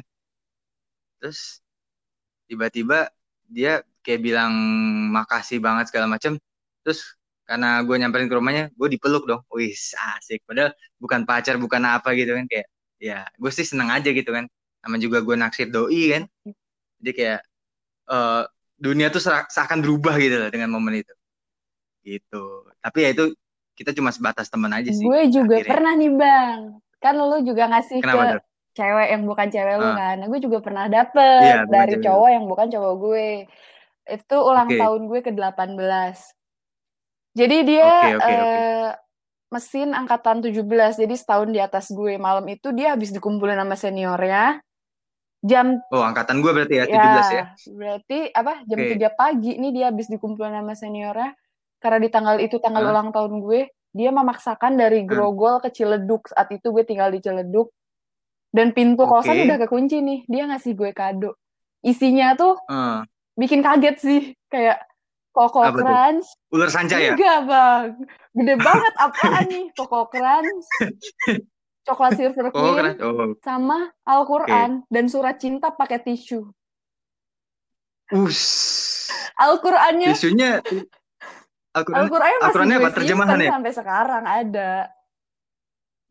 Terus 1.19 1.63
tiba-tiba 2.47 3.07
dia 3.47 3.83
kayak 4.01 4.21
bilang 4.21 4.53
makasih 5.09 5.57
banget 5.57 5.89
segala 5.89 6.09
macam. 6.09 6.37
Terus 6.81 7.05
karena 7.45 7.83
gue 7.83 7.95
nyamperin 7.97 8.29
ke 8.29 8.35
rumahnya, 8.35 8.65
gue 8.71 8.87
dipeluk 8.89 9.25
dong. 9.25 9.41
Wih, 9.49 9.73
asik. 10.17 10.41
Padahal 10.45 10.71
bukan 10.97 11.25
pacar, 11.25 11.55
bukan 11.57 11.81
apa 11.83 12.13
gitu 12.13 12.33
kan 12.33 12.45
kayak 12.47 12.67
ya 13.01 13.25
gue 13.27 13.51
sih 13.51 13.65
seneng 13.65 13.89
aja 13.89 14.09
gitu 14.09 14.29
kan. 14.29 14.45
Sama 14.81 14.97
juga 14.97 15.21
gue 15.21 15.35
naksir 15.35 15.69
doi 15.69 16.03
kan. 16.11 16.23
Jadi 17.01 17.11
kayak 17.13 17.39
eh 18.09 18.43
dunia 18.81 19.13
tuh 19.13 19.21
se- 19.21 19.49
seakan 19.49 19.85
berubah 19.85 20.17
gitu 20.17 20.41
loh 20.41 20.49
dengan 20.49 20.73
momen 20.73 21.01
itu. 21.01 21.13
Gitu. 22.01 22.43
Tapi 22.81 22.97
ya 22.97 23.09
itu 23.13 23.25
kita 23.77 23.93
cuma 23.93 24.09
sebatas 24.09 24.49
teman 24.49 24.73
aja 24.73 24.89
sih 24.89 25.01
Gue 25.01 25.29
juga 25.29 25.61
akhirnya. 25.61 25.69
pernah 25.69 25.93
nih 25.95 26.11
bang. 26.13 26.57
Kan 27.01 27.13
lu 27.17 27.41
juga 27.41 27.65
ngasih 27.69 27.99
Kenapa 28.01 28.21
ke 28.21 28.29
tuh? 28.37 28.41
cewek 28.71 29.07
yang 29.11 29.23
bukan 29.25 29.47
cewek 29.49 29.75
lu 29.77 29.85
Ah. 29.85 29.95
kan. 29.97 30.15
Nah, 30.21 30.27
gue 30.29 30.39
juga 30.39 30.57
pernah 30.61 30.85
dapet 30.87 31.41
bukan 31.61 31.69
dari 31.69 31.93
cewek 31.93 32.05
cowok 32.05 32.29
yang 32.31 32.45
bukan 32.45 32.67
cowok 32.69 32.93
gue. 32.97 33.27
Itu 34.11 34.37
ulang 34.43 34.67
Oke. 34.67 34.77
tahun 34.77 35.01
gue 35.07 35.19
ke-18. 35.23 36.17
Jadi 37.31 37.57
dia 37.63 37.87
Oke, 37.87 38.09
oke, 38.19 38.19
oke. 38.19 38.59
eh, 38.59 38.89
mesin 39.47 39.89
angkatan 39.95 40.43
17. 40.43 40.99
Jadi 40.99 41.15
setahun 41.15 41.47
di 41.47 41.59
atas 41.63 41.87
gue. 41.89 42.19
Malam 42.19 42.43
itu 42.51 42.75
dia 42.75 42.91
habis 42.91 43.15
dikumpulin 43.15 43.55
sama 43.55 43.79
seniornya. 43.79 44.59
Jam 45.41 45.81
Oh, 45.89 46.05
angkatan 46.05 46.37
gue 46.37 46.51
berarti 46.53 46.75
ya, 46.77 46.85
17 46.85 47.27
ya. 47.33 47.33
ya, 47.33 47.45
berarti 47.73 48.17
apa? 48.29 48.53
Jam 48.67 48.77
Oke. 48.77 48.93
3 48.93 49.09
pagi 49.09 49.51
nih 49.57 49.71
dia 49.73 49.85
habis 49.89 50.05
dikumpulin 50.05 50.53
sama 50.53 50.75
seniornya. 50.75 51.31
Karena 51.81 51.97
di 51.97 52.09
tanggal 52.13 52.35
itu 52.37 52.61
tanggal 52.61 52.83
Hah? 52.85 52.91
ulang 52.93 53.09
tahun 53.09 53.41
gue, 53.41 53.61
dia 53.95 54.09
memaksakan 54.13 54.77
dari. 54.77 55.01
Grogol 55.01 55.57
ke 55.63 55.73
Ciledug. 55.73 56.29
Saat 56.29 56.53
itu 56.53 56.69
gue 56.69 56.83
tinggal 56.85 57.09
di 57.09 57.23
Ciledug. 57.23 57.73
Dan 58.51 58.75
pintu 58.75 59.07
kosan 59.07 59.33
Oke. 59.33 59.47
udah 59.47 59.57
kekunci 59.65 60.03
nih. 60.03 60.19
Dia 60.29 60.43
ngasih 60.45 60.75
gue 60.77 60.91
kado. 60.93 61.33
Isinya 61.81 62.37
tuh 62.37 62.61
Eh, 62.69 63.01
bikin 63.35 63.61
kaget 63.61 63.95
sih. 63.99 64.21
Kayak 64.47 64.83
Koko 65.31 65.63
apa 65.63 65.79
tuh? 65.79 66.27
Ular 66.51 66.67
sanca 66.67 66.99
ya? 66.99 67.15
Enggak, 67.15 67.47
Bang. 67.47 68.03
Gede 68.35 68.55
banget 68.59 68.93
apaan 68.99 69.43
nih? 69.47 69.65
Koko 69.79 70.11
Crunch, 70.11 70.67
coklat 71.87 72.19
Silver 72.19 72.51
Oh, 72.51 72.75
keren. 72.75 72.99
Queen, 72.99 73.07
Oh, 73.07 73.31
sama 73.39 73.95
Al-Quran. 74.03 74.83
Dan 74.91 75.07
surat 75.07 75.39
cinta 75.39 75.71
pakai 75.71 76.03
tisu. 76.03 76.51
us. 78.11 78.43
Al-Qurannya 79.39 80.11
Tisunya 80.11 80.59
Al-Quran 81.71 82.03
Al-Qurannya 82.03 82.37
masih 82.37 82.43
Al-Qurannya 82.43 82.77
apa? 82.77 82.89
Terjemahan 82.91 83.39
ya? 83.39 83.51
sampai 83.55 83.71
sekarang 83.71 84.23
ada. 84.27 84.71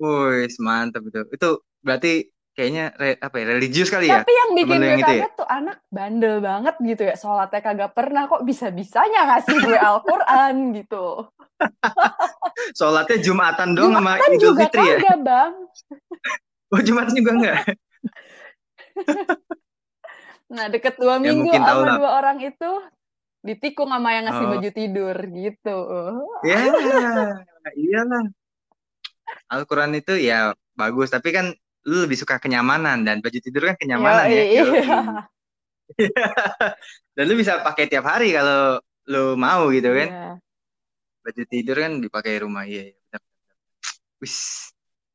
Wih, 0.01 0.49
mantap 0.65 1.05
itu. 1.05 1.21
Itu 1.29 1.51
berarti 1.85 2.25
kayaknya 2.61 2.93
re- 2.95 3.17
apa 3.17 3.33
ya? 3.35 3.45
Religius 3.49 3.89
kali 3.89 4.07
ya? 4.07 4.21
Tapi 4.21 4.29
yang 4.31 4.51
bikin 4.53 4.77
gue 4.77 4.85
yang 4.87 5.01
itu 5.01 5.15
ya? 5.17 5.27
tuh 5.33 5.49
anak 5.49 5.81
bandel 5.89 6.37
banget 6.39 6.77
gitu 6.79 7.03
ya. 7.03 7.15
Sholatnya 7.17 7.61
kagak 7.61 7.91
pernah 7.91 8.29
kok 8.29 8.45
bisa-bisanya 8.45 9.21
ngasih 9.27 9.57
gue 9.59 9.79
Al-Quran 9.89 10.55
gitu. 10.77 11.25
Sholatnya 12.73 13.19
Jumatan 13.19 13.69
dong 13.73 13.91
sama 13.91 14.15
Jumatan 14.15 14.31
Idul 14.31 14.43
juga 14.47 14.63
Fitri 14.67 14.85
ya? 14.85 14.97
kagak, 14.99 15.19
Bang. 15.23 15.53
Oh, 16.71 16.79
Jumatan 16.79 17.13
juga 17.13 17.31
enggak? 17.33 17.59
Nah, 20.51 20.67
deket 20.67 20.99
dua 20.99 21.17
Ya 21.17 21.23
minggu 21.23 21.47
sama 21.49 21.79
lah. 21.81 21.95
dua 21.95 22.11
orang 22.13 22.39
itu 22.43 22.71
ditikung 23.41 23.87
sama 23.87 24.11
yang 24.13 24.27
ngasih 24.27 24.45
Oh. 24.45 24.51
baju 24.51 24.71
tidur 24.71 25.17
gitu. 25.31 25.79
Ya, 26.43 26.59
iyalah. 27.73 28.27
Al-Quran 29.47 29.95
itu 29.95 30.19
ya 30.19 30.51
bagus, 30.75 31.07
tapi 31.09 31.31
kan 31.31 31.55
lu 31.89 32.05
lebih 32.05 32.17
suka 32.21 32.37
kenyamanan 32.37 33.05
dan 33.07 33.25
baju 33.25 33.39
tidur 33.41 33.73
kan 33.73 33.77
kenyamanan 33.81 34.29
ya. 34.29 34.45
Yoi. 34.45 34.61
Yoi. 34.61 34.83
Dan 37.17 37.25
lu 37.27 37.35
bisa 37.35 37.61
pakai 37.65 37.91
tiap 37.91 38.07
hari 38.07 38.37
kalau 38.37 38.79
lu 39.11 39.35
mau 39.35 39.69
gitu 39.73 39.91
kan. 39.91 40.09
Iya. 40.09 40.31
Baju 41.21 41.43
tidur 41.49 41.77
kan 41.77 41.93
dipakai 42.01 42.35
rumah 42.41 42.65
iya, 42.65 42.93
iya. 42.93 43.19
Wis. 44.21 44.71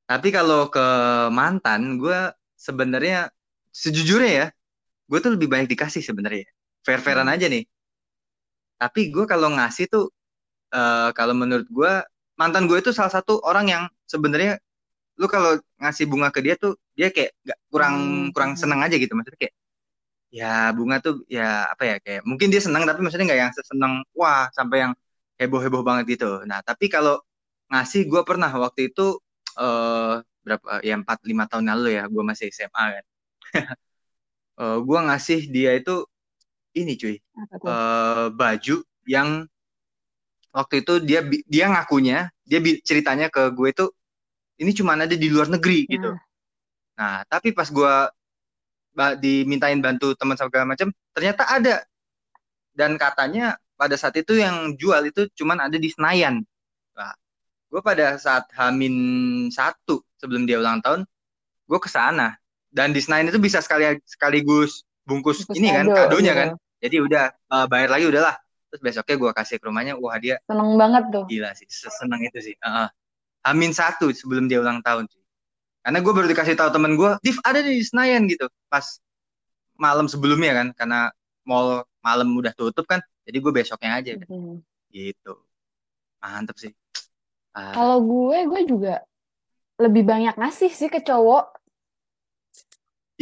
Tapi 0.06 0.30
kalau 0.30 0.70
ke 0.70 0.86
mantan, 1.34 1.98
gue 1.98 2.30
sebenarnya 2.58 3.30
sejujurnya 3.74 4.32
ya, 4.32 4.48
gue 5.10 5.20
tuh 5.22 5.34
lebih 5.34 5.50
banyak 5.50 5.70
dikasih 5.70 6.06
sebenarnya. 6.06 6.46
Fair-fairan 6.86 7.26
Hmm. 7.26 7.34
aja 7.34 7.46
nih. 7.50 7.66
Tapi 8.78 9.10
gue 9.10 9.26
kalau 9.26 9.50
ngasih 9.54 9.90
tuh, 9.90 10.06
eh, 10.74 11.10
kalau 11.18 11.34
menurut 11.34 11.66
gue 11.66 11.94
mantan 12.38 12.70
gue 12.70 12.78
itu 12.78 12.92
salah 12.94 13.10
satu 13.10 13.42
orang 13.42 13.66
yang 13.72 13.84
sebenarnya 14.06 14.62
lu 15.20 15.26
kalau 15.34 15.52
ngasih 15.82 16.06
bunga 16.12 16.30
ke 16.36 16.40
dia 16.46 16.56
tuh 16.64 16.74
dia 16.98 17.08
kayak 17.16 17.32
gak 17.48 17.60
kurang 17.72 17.96
Hmm. 17.96 18.30
kurang 18.36 18.52
seneng 18.62 18.80
aja 18.86 18.96
gitu 19.00 19.14
maksudnya 19.18 19.40
kayak 19.48 19.56
ya 20.40 20.46
bunga 20.78 20.96
tuh 21.06 21.14
ya 21.32 21.44
apa 21.74 21.84
ya 21.90 21.96
kayak 22.06 22.22
mungkin 22.30 22.48
dia 22.54 22.62
seneng 22.66 22.84
tapi 22.88 23.00
maksudnya 23.04 23.26
nggak 23.30 23.42
yang 23.44 23.54
seneng 23.72 23.94
wah 24.20 24.48
sampai 24.58 24.78
yang 24.90 24.94
heboh-heboh 25.40 25.84
banget 25.88 26.06
gitu. 26.20 26.26
Nah 26.50 26.60
tapi 26.68 26.86
kalau 26.92 27.16
ngasih 27.72 28.02
gue 28.12 28.22
pernah 28.30 28.52
waktu 28.64 28.82
itu 28.92 29.02
eh 29.60 30.14
berapa 30.46 30.68
ya 30.88 30.94
empat 31.02 31.20
lima 31.30 31.44
tahun 31.50 31.66
lalu 31.72 31.88
ya 31.98 32.04
gue 32.14 32.24
masih 32.30 32.48
SMA 32.56 32.86
kan. 32.96 33.06
Eh 34.62 34.78
gue 34.88 35.00
ngasih 35.08 35.40
dia 35.56 35.72
itu 35.80 35.92
ini 36.80 36.94
cuy 37.02 37.16
eh 37.70 38.26
baju 38.40 38.76
yang 39.16 39.30
waktu 40.56 40.76
itu 40.82 40.94
dia 41.04 41.20
dia 41.54 41.66
ngakunya 41.72 42.18
dia 42.50 42.60
ceritanya 42.88 43.28
ke 43.28 43.42
gue 43.58 43.70
tuh 43.76 43.90
ini 44.62 44.72
cuma 44.72 44.96
ada 44.96 45.16
di 45.16 45.28
luar 45.28 45.52
negeri 45.52 45.88
gitu. 45.90 46.16
Nah, 46.16 46.26
Nah, 46.96 47.28
tapi 47.28 47.52
pas 47.52 47.68
gue 47.68 47.94
dimintain 49.20 49.76
bantu 49.84 50.16
teman 50.16 50.40
segala 50.40 50.64
macam, 50.64 50.88
ternyata 51.12 51.44
ada. 51.44 51.84
Dan 52.76 52.96
katanya 52.96 53.60
pada 53.76 53.96
saat 54.00 54.16
itu 54.16 54.40
yang 54.40 54.76
jual 54.80 55.04
itu 55.08 55.28
cuman 55.36 55.60
ada 55.60 55.76
di 55.76 55.92
Senayan. 55.92 56.44
Nah, 56.96 57.14
gue 57.68 57.82
pada 57.84 58.16
saat 58.16 58.48
Hamin 58.56 58.96
satu 59.52 60.04
sebelum 60.20 60.48
dia 60.48 60.60
ulang 60.60 60.80
tahun, 60.80 61.04
gue 61.68 61.80
ke 61.80 61.92
sana. 61.92 62.40
Dan 62.72 62.96
di 62.96 63.04
Senayan 63.04 63.32
itu 63.32 63.40
bisa 63.40 63.60
sekali 63.60 64.00
sekaligus 64.08 64.84
bungkus, 65.04 65.44
bungkus 65.46 65.60
ini 65.60 65.72
kan, 65.72 65.86
kado, 65.88 65.92
kan 65.92 66.00
kadonya 66.08 66.32
iya. 66.32 66.40
kan. 66.40 66.50
Jadi 66.80 66.96
udah 67.00 67.26
uh, 67.52 67.66
bayar 67.68 67.90
lagi 67.92 68.06
udahlah. 68.08 68.36
Terus 68.72 68.82
besoknya 68.84 69.16
gue 69.16 69.32
kasih 69.32 69.56
ke 69.60 69.66
rumahnya, 69.68 69.94
wah 70.00 70.16
dia 70.20 70.40
seneng 70.48 70.76
banget 70.76 71.04
tuh. 71.12 71.24
Gila 71.28 71.52
sih, 71.56 71.68
seneng 71.70 72.24
itu 72.24 72.40
sih. 72.44 72.56
Uh, 72.60 72.88
Hamin 73.46 73.78
satu 73.78 74.10
sebelum 74.10 74.50
dia 74.50 74.58
ulang 74.58 74.82
tahun 74.82 75.06
sih. 75.06 75.22
Karena 75.86 76.02
gue 76.02 76.14
baru 76.18 76.26
dikasih 76.26 76.58
tahu 76.58 76.74
temen 76.74 76.98
gue, 76.98 77.14
Div 77.22 77.38
ada 77.46 77.62
di 77.62 77.78
Senayan 77.86 78.26
gitu. 78.26 78.50
Pas 78.74 78.98
malam 79.78 80.10
sebelumnya 80.10 80.58
kan, 80.58 80.68
karena 80.74 81.14
mall 81.46 81.86
malam 82.02 82.34
udah 82.34 82.58
tutup 82.58 82.90
kan, 82.90 83.06
jadi 83.22 83.38
gue 83.38 83.54
besoknya 83.54 84.02
aja 84.02 84.12
kan. 84.18 84.28
Hmm. 84.34 84.58
Gitu. 84.90 85.34
Mantep 86.18 86.58
sih. 86.58 86.74
Uh, 87.54 87.70
Kalau 87.78 88.02
gue, 88.02 88.38
gue 88.50 88.62
juga 88.66 89.06
lebih 89.78 90.02
banyak 90.02 90.34
ngasih 90.42 90.74
sih 90.74 90.90
ke 90.90 91.06
cowok. 91.06 91.54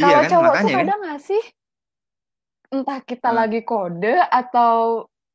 Iya 0.00 0.08
Kalau 0.08 0.20
kan? 0.24 0.30
cowok 0.32 0.48
Makanya, 0.48 0.64
tuh 0.64 0.72
kan? 0.72 0.80
kadang 0.80 1.00
kan? 1.00 1.06
ngasih, 1.12 1.42
entah 2.72 2.98
kita 3.04 3.28
hmm. 3.28 3.38
lagi 3.44 3.60
kode 3.60 4.14
atau 4.32 4.72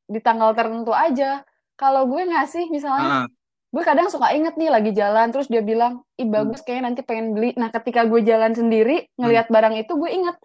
di 0.10 0.17
tanggal 0.17 0.58
tertentu 0.58 0.98
aja. 0.98 1.46
Kalau 1.77 2.10
gue 2.10 2.25
ngasih 2.25 2.74
misalnya, 2.74 3.29
hmm 3.29 3.38
gue 3.70 3.84
kadang 3.86 4.10
suka 4.10 4.34
inget 4.34 4.58
nih 4.58 4.74
lagi 4.74 4.92
jalan 4.98 5.30
terus 5.30 5.46
dia 5.46 5.62
bilang 5.62 6.02
ih 6.18 6.26
hmm. 6.26 6.34
bagus 6.34 6.66
kayaknya 6.66 6.84
nanti 6.90 7.02
pengen 7.06 7.38
beli 7.38 7.54
nah 7.54 7.70
ketika 7.70 8.06
gue 8.10 8.22
jalan 8.26 8.58
sendiri 8.58 9.06
hmm. 9.06 9.22
ngelihat 9.22 9.48
barang 9.54 9.78
itu 9.78 9.94
gue 9.94 10.10
inget 10.10 10.38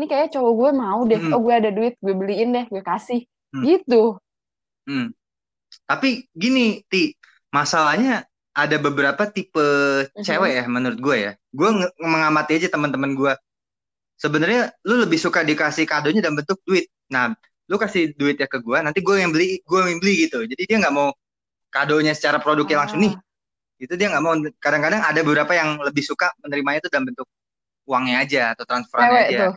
ini 0.00 0.06
kayak 0.08 0.32
cowok 0.32 0.52
gue 0.56 0.70
mau 0.72 1.00
deh 1.04 1.20
hmm. 1.20 1.32
oh 1.36 1.40
gue 1.44 1.54
ada 1.54 1.70
duit 1.70 1.94
gue 2.00 2.14
beliin 2.16 2.56
deh 2.56 2.64
gue 2.72 2.80
kasih 2.80 3.28
hmm. 3.52 3.62
gitu 3.68 4.16
hmm. 4.88 5.12
tapi 5.84 6.24
gini 6.32 6.80
ti 6.88 7.12
masalahnya 7.52 8.24
ada 8.56 8.76
beberapa 8.80 9.28
tipe 9.28 9.60
uh-huh. 9.60 10.24
cewek 10.24 10.52
ya 10.56 10.64
menurut 10.64 10.98
gue 10.98 11.16
ya 11.20 11.32
gue 11.36 11.68
mengamati 12.00 12.56
aja 12.56 12.72
teman-teman 12.72 13.12
gue 13.12 13.32
sebenarnya 14.16 14.72
lu 14.88 15.04
lebih 15.04 15.20
suka 15.20 15.44
dikasih 15.44 15.84
kadonya 15.84 16.24
dalam 16.24 16.40
bentuk 16.40 16.56
duit 16.64 16.88
nah 17.12 17.36
lu 17.68 17.76
kasih 17.76 18.16
duitnya 18.16 18.48
ke 18.48 18.58
gue 18.64 18.78
nanti 18.80 19.04
gue 19.04 19.16
yang 19.20 19.30
beli 19.36 19.60
gue 19.62 19.78
yang 19.84 20.00
beli 20.00 20.14
gitu 20.26 20.42
jadi 20.48 20.62
dia 20.64 20.76
nggak 20.80 20.94
mau 20.96 21.12
kadonya 21.70 22.12
secara 22.12 22.42
produknya 22.42 22.76
ah. 22.78 22.80
langsung 22.84 23.00
nih 23.00 23.14
itu 23.80 23.94
dia 23.96 24.12
nggak 24.12 24.22
mau 24.22 24.36
kadang-kadang 24.60 25.00
ada 25.00 25.20
beberapa 25.24 25.56
yang 25.56 25.80
lebih 25.80 26.04
suka 26.04 26.28
menerimanya 26.44 26.84
itu 26.84 26.90
dalam 26.92 27.08
bentuk 27.08 27.24
uangnya 27.88 28.16
aja 28.20 28.42
atau 28.52 28.64
transferannya 28.68 29.22
aja 29.24 29.30
itu. 29.32 29.48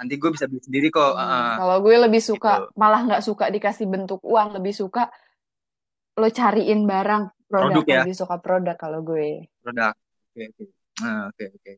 nanti 0.00 0.14
gue 0.16 0.30
bisa 0.32 0.48
beli 0.48 0.60
sendiri 0.64 0.88
kok 0.88 1.12
hmm, 1.12 1.20
uh, 1.20 1.54
kalau 1.60 1.76
gue 1.84 1.96
lebih 2.08 2.22
suka 2.24 2.52
gitu. 2.64 2.80
malah 2.80 3.00
nggak 3.04 3.22
suka 3.22 3.44
dikasih 3.52 3.86
bentuk 3.86 4.20
uang 4.24 4.56
lebih 4.56 4.72
suka 4.72 5.12
lo 6.16 6.28
cariin 6.32 6.88
barang 6.88 7.28
produk, 7.44 7.84
produk 7.84 7.84
ya? 7.84 8.00
lebih 8.08 8.16
suka 8.16 8.36
produk 8.40 8.76
kalau 8.80 9.04
gue 9.04 9.44
produk 9.60 9.92
oke 9.92 10.32
okay, 10.32 10.44
oke 10.48 10.56
okay. 10.56 10.66
nah 11.04 11.18
oke 11.28 11.36
okay, 11.36 11.46
oke 11.52 11.60
okay. 11.60 11.76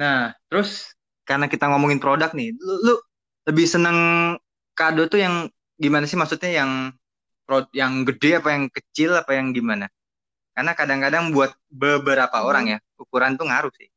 nah 0.00 0.18
terus 0.48 0.96
karena 1.28 1.46
kita 1.48 1.68
ngomongin 1.68 2.00
produk 2.00 2.32
nih 2.32 2.56
lu, 2.56 2.74
lu 2.88 2.94
lebih 3.44 3.68
seneng 3.68 3.98
kado 4.72 5.04
tuh 5.12 5.20
yang 5.20 5.48
gimana 5.76 6.08
sih 6.08 6.16
maksudnya 6.16 6.64
yang 6.64 6.70
yang 7.76 8.04
gede 8.08 8.40
apa 8.40 8.48
yang 8.52 8.64
kecil 8.72 9.10
apa 9.16 9.36
yang 9.36 9.52
gimana? 9.52 9.86
Karena 10.54 10.72
kadang-kadang 10.72 11.34
buat 11.34 11.52
beberapa 11.66 12.34
hmm. 12.38 12.46
orang 12.46 12.64
ya 12.70 12.78
ukuran 12.96 13.34
tuh 13.34 13.46
ngaruh 13.50 13.72
sih. 13.74 13.90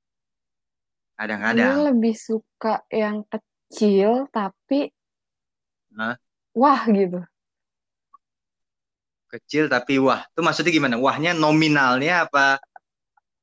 Kadang-kadang. 1.18 1.74
Gue 1.74 1.86
lebih 1.94 2.16
suka 2.18 2.86
yang 2.94 3.26
kecil 3.30 4.30
tapi 4.30 4.94
Hah? 5.98 6.18
wah 6.54 6.82
gitu. 6.90 7.22
Kecil 9.28 9.68
tapi 9.68 10.00
wah. 10.00 10.24
Tuh 10.34 10.46
maksudnya 10.46 10.72
gimana? 10.72 10.96
Wahnya 10.98 11.36
nominalnya 11.36 12.30
apa? 12.30 12.62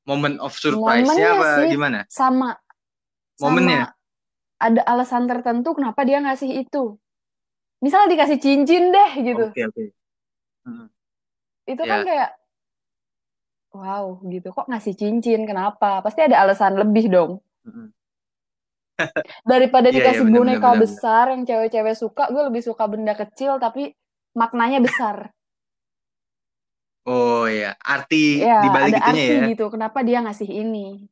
Moment 0.04 0.36
of 0.44 0.52
surprise-nya 0.52 1.32
apa 1.32 1.46
sih, 1.64 1.72
gimana? 1.72 2.04
Sama. 2.12 2.52
Momennya. 3.40 3.88
Sama 3.88 4.02
ada 4.64 4.80
alasan 4.88 5.28
tertentu 5.28 5.76
kenapa 5.76 6.06
dia 6.08 6.24
ngasih 6.24 6.64
itu 6.64 6.96
misal 7.84 8.08
dikasih 8.08 8.40
cincin 8.40 8.88
deh 8.88 9.10
gitu. 9.20 9.44
Oke 9.52 9.60
okay, 9.60 9.64
oke. 9.68 9.76
Okay. 9.76 9.88
Hmm. 10.64 10.86
Itu 11.68 11.82
yeah. 11.84 11.90
kan 11.92 11.98
ya. 12.00 12.06
kayak 12.08 12.30
wow 13.76 14.04
gitu 14.24 14.48
kok 14.56 14.66
ngasih 14.72 14.94
cincin 14.96 15.44
kenapa? 15.44 16.00
Pasti 16.00 16.24
ada 16.24 16.40
alasan 16.40 16.80
lebih 16.80 17.12
dong. 17.12 17.32
Hmm. 17.68 17.92
Daripada 19.50 19.92
yeah, 19.92 20.00
iya, 20.00 20.00
dikasih 20.00 20.24
yeah, 20.24 20.30
bener, 20.32 20.40
boneka 20.40 20.70
bener, 20.72 20.80
besar 20.80 21.24
yang 21.36 21.42
cewek-cewek 21.44 21.96
suka, 21.98 22.24
gue 22.32 22.42
lebih 22.48 22.62
suka 22.64 22.84
benda 22.88 23.12
kecil 23.12 23.60
tapi 23.60 23.92
maknanya 24.32 24.80
besar. 24.80 25.34
Oh 27.04 27.44
ya, 27.44 27.76
arti 27.84 28.40
ya, 28.40 28.64
dibalik 28.64 28.96
ada 28.96 29.12
arti 29.12 29.28
ya. 29.28 29.44
gitu. 29.52 29.68
Kenapa 29.68 30.00
dia 30.00 30.24
ngasih 30.24 30.48
ini? 30.48 31.04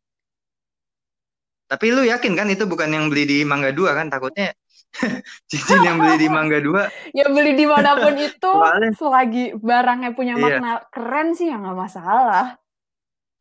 Tapi 1.69 1.87
lu 1.93 2.05
yakin 2.09 2.33
kan 2.33 2.49
itu 2.49 2.65
bukan 2.65 2.89
yang 2.89 3.13
beli 3.13 3.29
di 3.29 3.39
Mangga 3.45 3.77
Dua 3.77 3.93
kan? 3.93 4.09
Takutnya 4.09 4.57
cincin 5.51 5.81
yang 5.83 5.97
beli 5.99 6.17
di 6.21 6.29
Mangga 6.29 6.59
Dua. 6.61 6.85
ya 7.17 7.27
beli 7.33 7.57
di 7.57 7.65
mana 7.65 7.97
pun 7.97 8.15
itu, 8.29 8.53
selagi 8.97 9.57
barangnya 9.57 10.13
punya 10.13 10.37
iya. 10.37 10.43
makna 10.43 10.71
iya. 10.79 10.87
keren 10.93 11.29
sih 11.33 11.49
ya 11.49 11.57
nggak 11.59 11.79
masalah. 11.79 12.47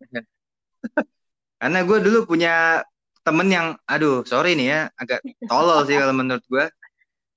Karena 1.62 1.80
gue 1.86 1.98
dulu 2.02 2.26
punya 2.26 2.82
temen 3.22 3.48
yang, 3.54 3.68
aduh 3.86 4.26
sorry 4.26 4.58
nih 4.58 4.68
ya, 4.74 4.82
agak 4.98 5.22
tolol 5.46 5.86
sih 5.86 5.94
kalau 5.94 6.16
menurut 6.16 6.42
gue. 6.50 6.66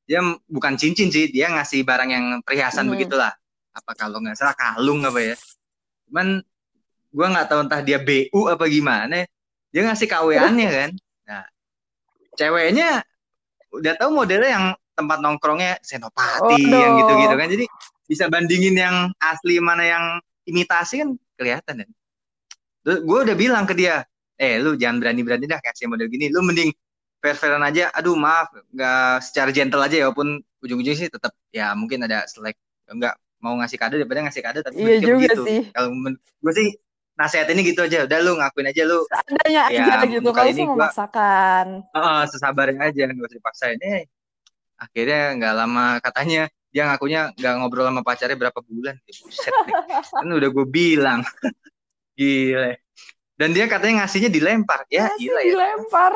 Dia 0.04 0.20
bukan 0.48 0.76
cincin 0.76 1.08
sih, 1.08 1.32
dia 1.32 1.48
ngasih 1.48 1.84
barang 1.84 2.10
yang 2.12 2.24
perhiasan 2.44 2.88
hmm. 2.88 2.92
begitulah. 2.96 3.32
Apa 3.72 3.92
kalau 3.96 4.20
nggak 4.20 4.36
salah 4.36 4.56
kalung 4.56 5.04
apa 5.04 5.20
ya. 5.20 5.36
Cuman 6.08 6.40
gue 7.14 7.26
nggak 7.28 7.46
tahu 7.48 7.60
entah 7.68 7.80
dia 7.84 8.00
BU 8.00 8.48
apa 8.48 8.64
gimana. 8.68 9.28
Dia 9.72 9.82
ngasih 9.84 10.08
kaweannya 10.08 10.68
kan. 10.72 10.90
Nah, 11.28 11.44
ceweknya 12.36 13.04
udah 13.80 13.92
tahu 13.98 14.10
modelnya 14.14 14.50
yang 14.50 14.66
tempat 14.94 15.18
nongkrongnya 15.18 15.82
senopati 15.82 16.62
oh, 16.70 16.78
yang 16.78 16.92
gitu-gitu 17.02 17.34
kan. 17.34 17.48
Jadi 17.50 17.64
bisa 18.04 18.24
bandingin 18.28 18.76
yang 18.78 18.96
asli 19.18 19.58
mana 19.58 19.84
yang 19.84 20.04
imitasi 20.44 21.02
kan 21.02 21.16
kelihatan 21.34 21.82
kan 21.82 21.88
gue 22.84 23.18
udah 23.24 23.36
bilang 23.36 23.64
ke 23.64 23.72
dia 23.72 24.04
eh 24.36 24.60
lu 24.60 24.76
jangan 24.76 25.00
berani-berani 25.00 25.48
dah 25.48 25.60
kasih 25.64 25.88
model 25.88 26.10
gini. 26.12 26.28
Lu 26.28 26.44
mending 26.44 26.68
fair-fairan 27.24 27.64
aja. 27.64 27.88
Aduh 27.96 28.18
maaf 28.18 28.52
nggak 28.74 29.24
secara 29.24 29.50
gentle 29.54 29.80
aja 29.80 29.96
ya 29.96 30.04
walaupun 30.12 30.44
ujung-ujungnya 30.60 30.98
sih 31.06 31.08
tetap 31.08 31.32
ya 31.48 31.72
mungkin 31.72 32.04
ada 32.04 32.28
selek 32.28 32.60
nggak 32.84 33.14
mau 33.40 33.56
ngasih 33.60 33.78
kado 33.80 33.96
daripada 33.96 34.24
ngasih 34.24 34.42
kado 34.44 34.60
tapi 34.60 34.80
iya 34.84 35.00
juga 35.00 35.32
begitu. 35.32 35.42
sih. 35.48 35.60
Kalau 35.72 35.88
gue 36.16 36.52
sih 36.52 36.68
nasihat 37.14 37.46
ini 37.54 37.60
gitu 37.70 37.86
aja 37.86 38.04
udah 38.06 38.18
lu 38.20 38.32
ngakuin 38.42 38.68
aja 38.74 38.82
lu 38.82 38.98
seadanya 39.06 39.62
ya, 39.70 39.84
aja 40.02 40.06
gitu 40.10 40.30
kalau 40.34 40.50
sih 40.50 40.66
memaksakan. 40.66 41.66
Uh, 41.94 42.22
sesabarnya 42.26 42.90
aja 42.90 43.06
gak 43.06 43.26
usah 43.30 43.38
dipaksain. 43.38 43.78
Eh 43.78 44.10
akhirnya 44.74 45.38
nggak 45.38 45.54
lama 45.54 45.86
katanya 46.02 46.50
dia 46.74 46.90
ngakunya 46.90 47.30
nggak 47.38 47.54
ngobrol 47.62 47.86
sama 47.86 48.02
pacarnya 48.02 48.34
berapa 48.34 48.60
bulan. 48.66 48.98
Ya, 49.06 49.14
buset 49.22 49.54
kan 50.18 50.26
udah 50.26 50.50
gue 50.50 50.66
bilang. 50.66 51.22
Gile. 52.18 52.82
Dan 53.34 53.54
dia 53.54 53.66
katanya 53.70 54.04
ngasihnya 54.04 54.30
dilempar. 54.30 54.86
Ya 54.90 55.10
ngasih 55.10 55.22
gila 55.22 55.40
ya. 55.40 55.46
dilempar. 55.50 56.14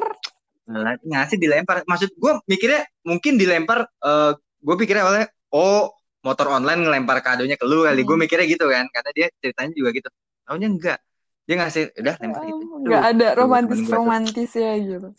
Ngasih 1.07 1.37
dilempar. 1.38 1.76
Maksud 1.87 2.11
gue 2.14 2.33
mikirnya 2.50 2.87
mungkin 3.07 3.38
dilempar 3.38 3.87
uh, 4.02 4.35
gue 4.38 4.75
pikirnya 4.83 5.07
oleh 5.07 5.23
oh 5.55 5.95
motor 6.26 6.50
online 6.50 6.83
ngelempar 6.83 7.23
kadonya 7.23 7.55
ke 7.55 7.62
lu 7.62 7.87
kali. 7.87 8.02
Hmm. 8.02 8.09
gue 8.11 8.17
mikirnya 8.26 8.47
gitu 8.50 8.67
kan 8.67 8.90
karena 8.90 9.11
dia 9.14 9.26
ceritanya 9.38 9.71
juga 9.75 9.90
gitu 9.95 10.11
Taunya 10.49 10.69
enggak. 10.73 10.99
Dia 11.45 11.55
ngasih, 11.61 11.93
udah 12.00 12.14
lempar 12.25 12.43
itu. 12.49 12.64
Enggak 12.81 13.05
ada 13.12 13.28
romantis-romantis 13.37 14.50
ya 14.57 14.73
gitu. 14.81 15.12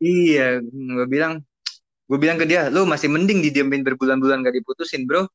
Iya, 0.00 0.64
gue 0.64 1.06
bilang, 1.06 1.44
gue 2.08 2.18
bilang 2.18 2.40
ke 2.40 2.48
dia, 2.48 2.72
lu 2.72 2.88
masih 2.88 3.12
mending 3.12 3.44
didiemin 3.44 3.84
berbulan-bulan 3.84 4.42
gak 4.42 4.56
diputusin, 4.56 5.04
bro. 5.04 5.28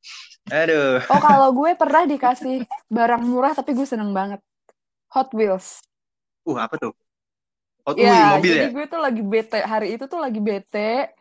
Aduh. 0.49 0.99
Oh, 1.07 1.21
kalau 1.21 1.53
gue 1.53 1.77
pernah 1.77 2.03
dikasih 2.03 2.65
barang 2.89 3.23
murah 3.23 3.53
tapi 3.53 3.77
gue 3.77 3.85
seneng 3.85 4.11
banget. 4.11 4.41
Hot 5.13 5.31
Wheels. 5.31 5.79
Uh, 6.43 6.59
apa 6.59 6.75
tuh? 6.75 6.91
Hot 7.87 7.95
ya, 7.95 8.11
Wheels 8.11 8.31
mobil 8.37 8.53
jadi 8.59 8.67
ya? 8.67 8.75
gue 8.75 8.85
tuh 8.91 8.99
lagi 8.99 9.21
bete. 9.23 9.59
Hari 9.63 9.87
itu 9.95 10.05
tuh 10.09 10.19
lagi 10.19 10.39
bete. 10.43 11.15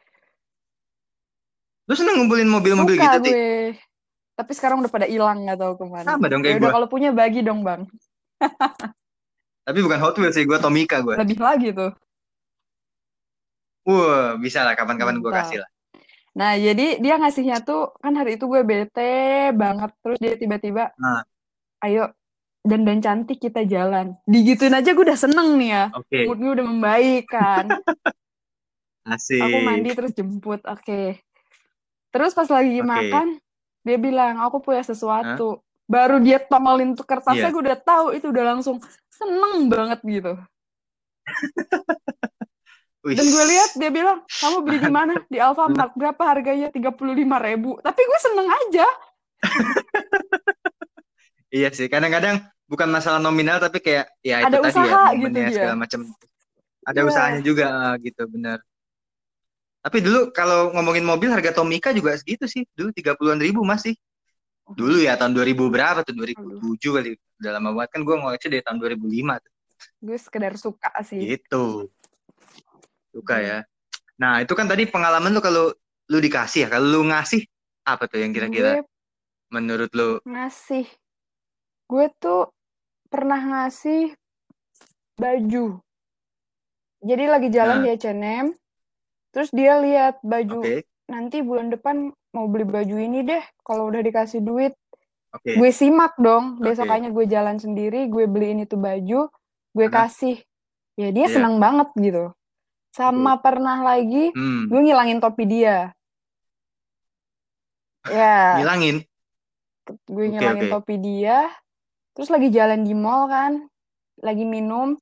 Lu 1.87 1.95
seneng 1.95 2.19
ngumpulin 2.19 2.51
mobil-mobil 2.51 2.99
gitu, 2.99 3.19
gue. 3.23 3.79
Tapi 4.37 4.53
sekarang 4.53 4.85
udah 4.85 4.93
pada 4.93 5.09
hilang 5.09 5.49
nggak 5.49 5.59
tahu 5.59 5.73
ke 5.81 5.85
mana. 5.89 6.07
Sama 6.07 6.29
dong 6.29 6.45
kayak 6.45 6.61
gue. 6.61 6.69
Kalau 6.69 6.89
punya 6.93 7.11
bagi 7.11 7.41
dong 7.41 7.65
bang. 7.65 7.89
Tapi 9.67 9.79
bukan 9.83 9.99
Hot 9.99 10.15
Wheels 10.21 10.37
sih, 10.37 10.45
gue 10.45 10.59
Tomika 10.61 11.01
gue. 11.01 11.17
Lebih 11.17 11.41
lagi 11.41 11.73
tuh. 11.73 11.91
Wah, 13.89 14.37
bisa 14.37 14.63
lah 14.63 14.77
kapan-kapan 14.77 15.19
gue 15.19 15.33
kasih 15.33 15.59
lah. 15.65 15.71
Nah, 16.37 16.53
jadi 16.61 17.01
dia 17.01 17.17
ngasihnya 17.17 17.65
tuh 17.65 17.97
kan 17.97 18.13
hari 18.13 18.37
itu 18.37 18.45
gue 18.45 18.61
bete 18.61 19.51
banget 19.57 19.89
terus 20.05 20.21
dia 20.21 20.37
tiba-tiba, 20.37 20.93
nah. 21.01 21.25
ayo 21.81 22.13
dan 22.67 22.83
cantik 23.01 23.39
kita 23.39 23.63
jalan. 23.65 24.19
Digituin 24.27 24.75
aja 24.75 24.91
gue 24.91 25.05
udah 25.07 25.17
seneng 25.17 25.55
nih 25.57 25.71
ya. 25.71 25.85
Oke. 25.95 26.07
Okay. 26.11 26.25
Mood 26.27 26.39
gue 26.43 26.53
udah 26.61 26.67
membaik 26.67 27.25
kan. 27.31 27.65
Asik. 29.15 29.39
Aku 29.39 29.59
mandi 29.63 29.91
terus 29.95 30.13
jemput. 30.13 30.61
Oke. 30.67 30.83
Okay. 30.83 31.07
Terus 32.11 32.35
pas 32.35 32.51
lagi 32.51 32.83
okay. 32.83 32.85
makan, 32.85 33.27
dia 33.87 33.99
bilang, 34.03 34.43
aku 34.43 34.59
punya 34.59 34.83
sesuatu. 34.83 35.49
Huh? 35.57 35.63
Baru 35.87 36.19
dia 36.19 36.43
tongolin 36.43 36.99
tuh 36.99 37.07
kertasnya, 37.07 37.47
yeah. 37.47 37.55
gue 37.55 37.63
udah 37.63 37.79
tahu 37.79 38.07
itu 38.19 38.27
udah 38.35 38.59
langsung 38.59 38.83
seneng 39.07 39.71
banget 39.71 40.03
gitu. 40.03 40.35
Dan 43.07 43.27
gue 43.31 43.45
lihat 43.47 43.71
dia 43.79 43.91
bilang, 43.95 44.27
kamu 44.27 44.57
beli 44.67 44.79
di 44.83 44.91
mana? 44.91 45.15
Di 45.31 45.39
Alfamart. 45.39 45.95
Berapa 46.01 46.23
harganya? 46.27 46.75
Tiga 46.75 46.91
puluh 46.91 47.15
lima 47.15 47.39
ribu. 47.39 47.79
Tapi 47.79 48.03
gue 48.03 48.19
seneng 48.19 48.51
aja. 48.51 48.87
iya 51.63 51.71
sih. 51.71 51.87
Kadang-kadang 51.87 52.43
bukan 52.67 52.91
masalah 52.91 53.23
nominal, 53.23 53.63
tapi 53.63 53.79
kayak 53.79 54.11
ya 54.27 54.43
itu 54.43 54.51
Ada 54.51 54.59
tadi 54.59 54.91
ya, 54.91 55.03
gitu 55.23 55.39
ya. 55.39 55.51
segala 55.55 55.77
macam. 55.79 56.01
Ada 56.83 56.99
yeah. 56.99 57.07
usahanya 57.07 57.43
juga 57.47 57.95
gitu, 58.03 58.27
benar. 58.27 58.59
Tapi 59.87 60.03
dulu 60.03 60.35
kalau 60.35 60.75
ngomongin 60.75 61.07
mobil 61.07 61.31
harga 61.31 61.55
Tomica 61.55 61.95
juga 61.95 62.19
segitu 62.19 62.51
sih. 62.51 62.67
Dulu 62.75 62.91
tiga 62.91 63.15
puluhan 63.15 63.39
ribu 63.39 63.63
masih. 63.63 63.95
Dulu 64.67 64.99
ya 64.99 65.15
tahun 65.15 65.31
2000 65.31 65.55
berapa 65.71 66.03
tuh? 66.03 66.11
2007 66.11 66.83
kali. 66.91 67.15
Udah 67.39 67.51
lama 67.55 67.71
banget 67.71 67.91
kan 67.95 68.01
gue 68.03 68.15
ngoleksi 68.19 68.51
dari 68.51 68.63
tahun 68.67 68.83
2005 68.83 69.47
tuh. 69.47 69.53
Gue 70.03 70.19
sekedar 70.19 70.53
suka 70.59 70.91
sih. 71.07 71.23
Gitu 71.23 71.87
suka 73.17 73.41
ya 73.41 73.59
nah 74.21 74.45
itu 74.45 74.53
kan 74.53 74.69
tadi 74.69 74.85
pengalaman 74.85 75.33
lu 75.33 75.41
kalau 75.41 75.73
lu 76.13 76.19
dikasih 76.21 76.65
ya 76.65 76.69
kalau 76.69 77.01
lu 77.01 77.01
ngasih 77.09 77.49
apa 77.89 78.05
tuh 78.05 78.21
yang 78.21 78.37
kira-kira 78.37 78.85
menurut 79.49 79.89
lu 79.97 80.21
ngasih 80.29 80.85
gue 81.89 82.07
tuh 82.21 82.53
pernah 83.09 83.41
ngasih 83.41 84.13
baju 85.17 85.81
jadi 87.01 87.25
lagi 87.29 87.49
jalan 87.49 87.81
nah. 87.81 87.85
di 87.85 87.89
H&M 87.97 88.47
terus 89.37 89.53
dia 89.53 89.77
lihat 89.85 90.17
baju 90.25 90.65
okay. 90.65 90.89
nanti 91.13 91.45
bulan 91.45 91.69
depan 91.69 92.09
mau 92.33 92.49
beli 92.49 92.65
baju 92.65 92.97
ini 92.97 93.21
deh 93.21 93.45
kalau 93.61 93.93
udah 93.93 94.01
dikasih 94.01 94.41
duit 94.41 94.73
okay. 95.37 95.61
gue 95.61 95.71
simak 95.77 96.17
dong 96.17 96.57
besokannya 96.65 97.13
okay. 97.13 97.17
gue 97.21 97.27
jalan 97.29 97.57
sendiri 97.61 98.09
gue 98.09 98.25
beliin 98.25 98.65
itu 98.65 98.81
baju 98.81 99.29
gue 99.77 99.87
kasih 99.93 100.41
ya 100.97 101.13
dia 101.13 101.29
yeah. 101.29 101.33
senang 101.37 101.61
banget 101.61 101.93
gitu 102.01 102.33
sama 102.97 103.37
pernah 103.37 103.85
lagi 103.85 104.33
hmm. 104.33 104.73
gue 104.73 104.81
ngilangin 104.81 105.21
topi 105.21 105.45
dia. 105.45 105.93
Ya. 108.09 108.57
Ngilangin? 108.57 109.05
Gue 110.09 110.33
ngilangin 110.33 110.65
okay, 110.65 110.73
okay. 110.73 110.81
topi 110.81 110.95
dia. 110.97 111.53
Terus 112.17 112.33
lagi 112.33 112.49
jalan 112.49 112.89
di 112.89 112.97
mall 112.97 113.29
kan. 113.29 113.69
Lagi 114.25 114.49
minum. 114.49 114.97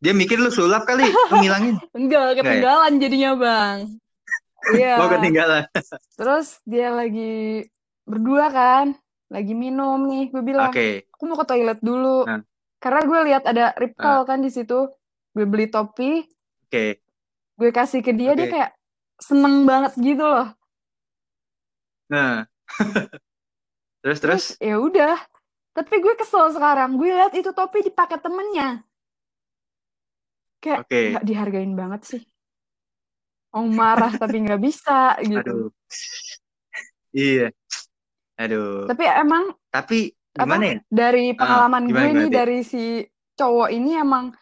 Dia 0.00 0.12
mikir 0.12 0.36
lu 0.36 0.52
sulap 0.52 0.84
kali, 0.84 1.08
ngilangin. 1.40 1.76
Enggak, 1.96 2.26
ya? 2.32 2.36
ketinggalan 2.42 2.92
ya? 2.92 3.00
jadinya 3.06 3.30
bang. 3.36 3.76
Iya. 4.76 4.94
Mau 4.98 5.08
ketinggalan. 5.08 5.62
Terus 6.18 6.46
dia 6.66 6.88
lagi 6.92 7.64
berdua 8.04 8.46
kan. 8.52 8.86
Lagi 9.32 9.54
minum 9.56 10.06
nih. 10.06 10.30
Gue 10.30 10.42
bilang, 10.44 10.70
okay. 10.70 11.08
aku 11.16 11.22
mau 11.26 11.38
ke 11.40 11.46
toilet 11.48 11.80
dulu. 11.80 12.28
Nah. 12.28 12.42
Karena 12.78 13.00
gue 13.02 13.20
lihat 13.32 13.42
ada 13.48 13.72
Ripple 13.74 14.20
nah. 14.20 14.26
kan 14.26 14.38
di 14.44 14.50
situ. 14.52 14.90
Gue 15.32 15.44
beli 15.48 15.66
topi. 15.70 16.22
Oke. 16.66 16.70
Okay 16.70 16.90
gue 17.56 17.70
kasih 17.72 18.04
ke 18.04 18.12
dia 18.12 18.36
okay. 18.36 18.38
dia 18.38 18.46
kayak 18.52 18.70
seneng 19.16 19.64
banget 19.64 19.92
gitu 19.96 20.24
loh 20.24 20.52
nah 22.06 22.44
terus 24.04 24.18
terus, 24.20 24.44
terus 24.54 24.62
ya 24.62 24.76
udah 24.78 25.16
tapi 25.72 26.00
gue 26.00 26.14
kesel 26.20 26.52
sekarang 26.52 27.00
gue 27.00 27.10
lihat 27.10 27.32
itu 27.32 27.50
topi 27.50 27.82
dipakai 27.82 28.20
temennya 28.20 28.84
kayak 30.62 30.88
okay. 30.88 31.16
gak 31.16 31.26
dihargain 31.26 31.74
banget 31.74 32.02
sih. 32.04 32.22
Oh 33.54 33.64
marah 33.64 34.12
tapi 34.22 34.44
nggak 34.44 34.60
bisa 34.60 35.16
gitu. 35.24 35.40
Aduh. 35.40 35.68
Iya. 37.16 37.48
Aduh. 38.36 38.84
Tapi 38.90 39.04
emang 39.08 39.44
tapi 39.72 40.12
gimana 40.36 40.64
apa, 40.64 40.68
ya? 40.68 40.76
dari 40.92 41.24
ah, 41.32 41.36
pengalaman 41.40 41.82
ah, 41.82 41.88
gue 41.88 42.08
nih 42.12 42.28
dari 42.28 42.58
si 42.60 43.00
cowok 43.36 43.68
ini 43.72 43.96
emang 43.96 44.32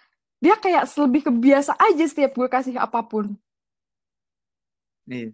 dia 0.43 0.59
kayak 0.59 0.91
lebih 0.99 1.31
kebiasa 1.31 1.79
aja 1.79 2.05
setiap 2.05 2.35
gue 2.35 2.49
kasih 2.51 2.75
apa 2.77 3.01
pun. 3.07 3.39
Iya. 5.07 5.31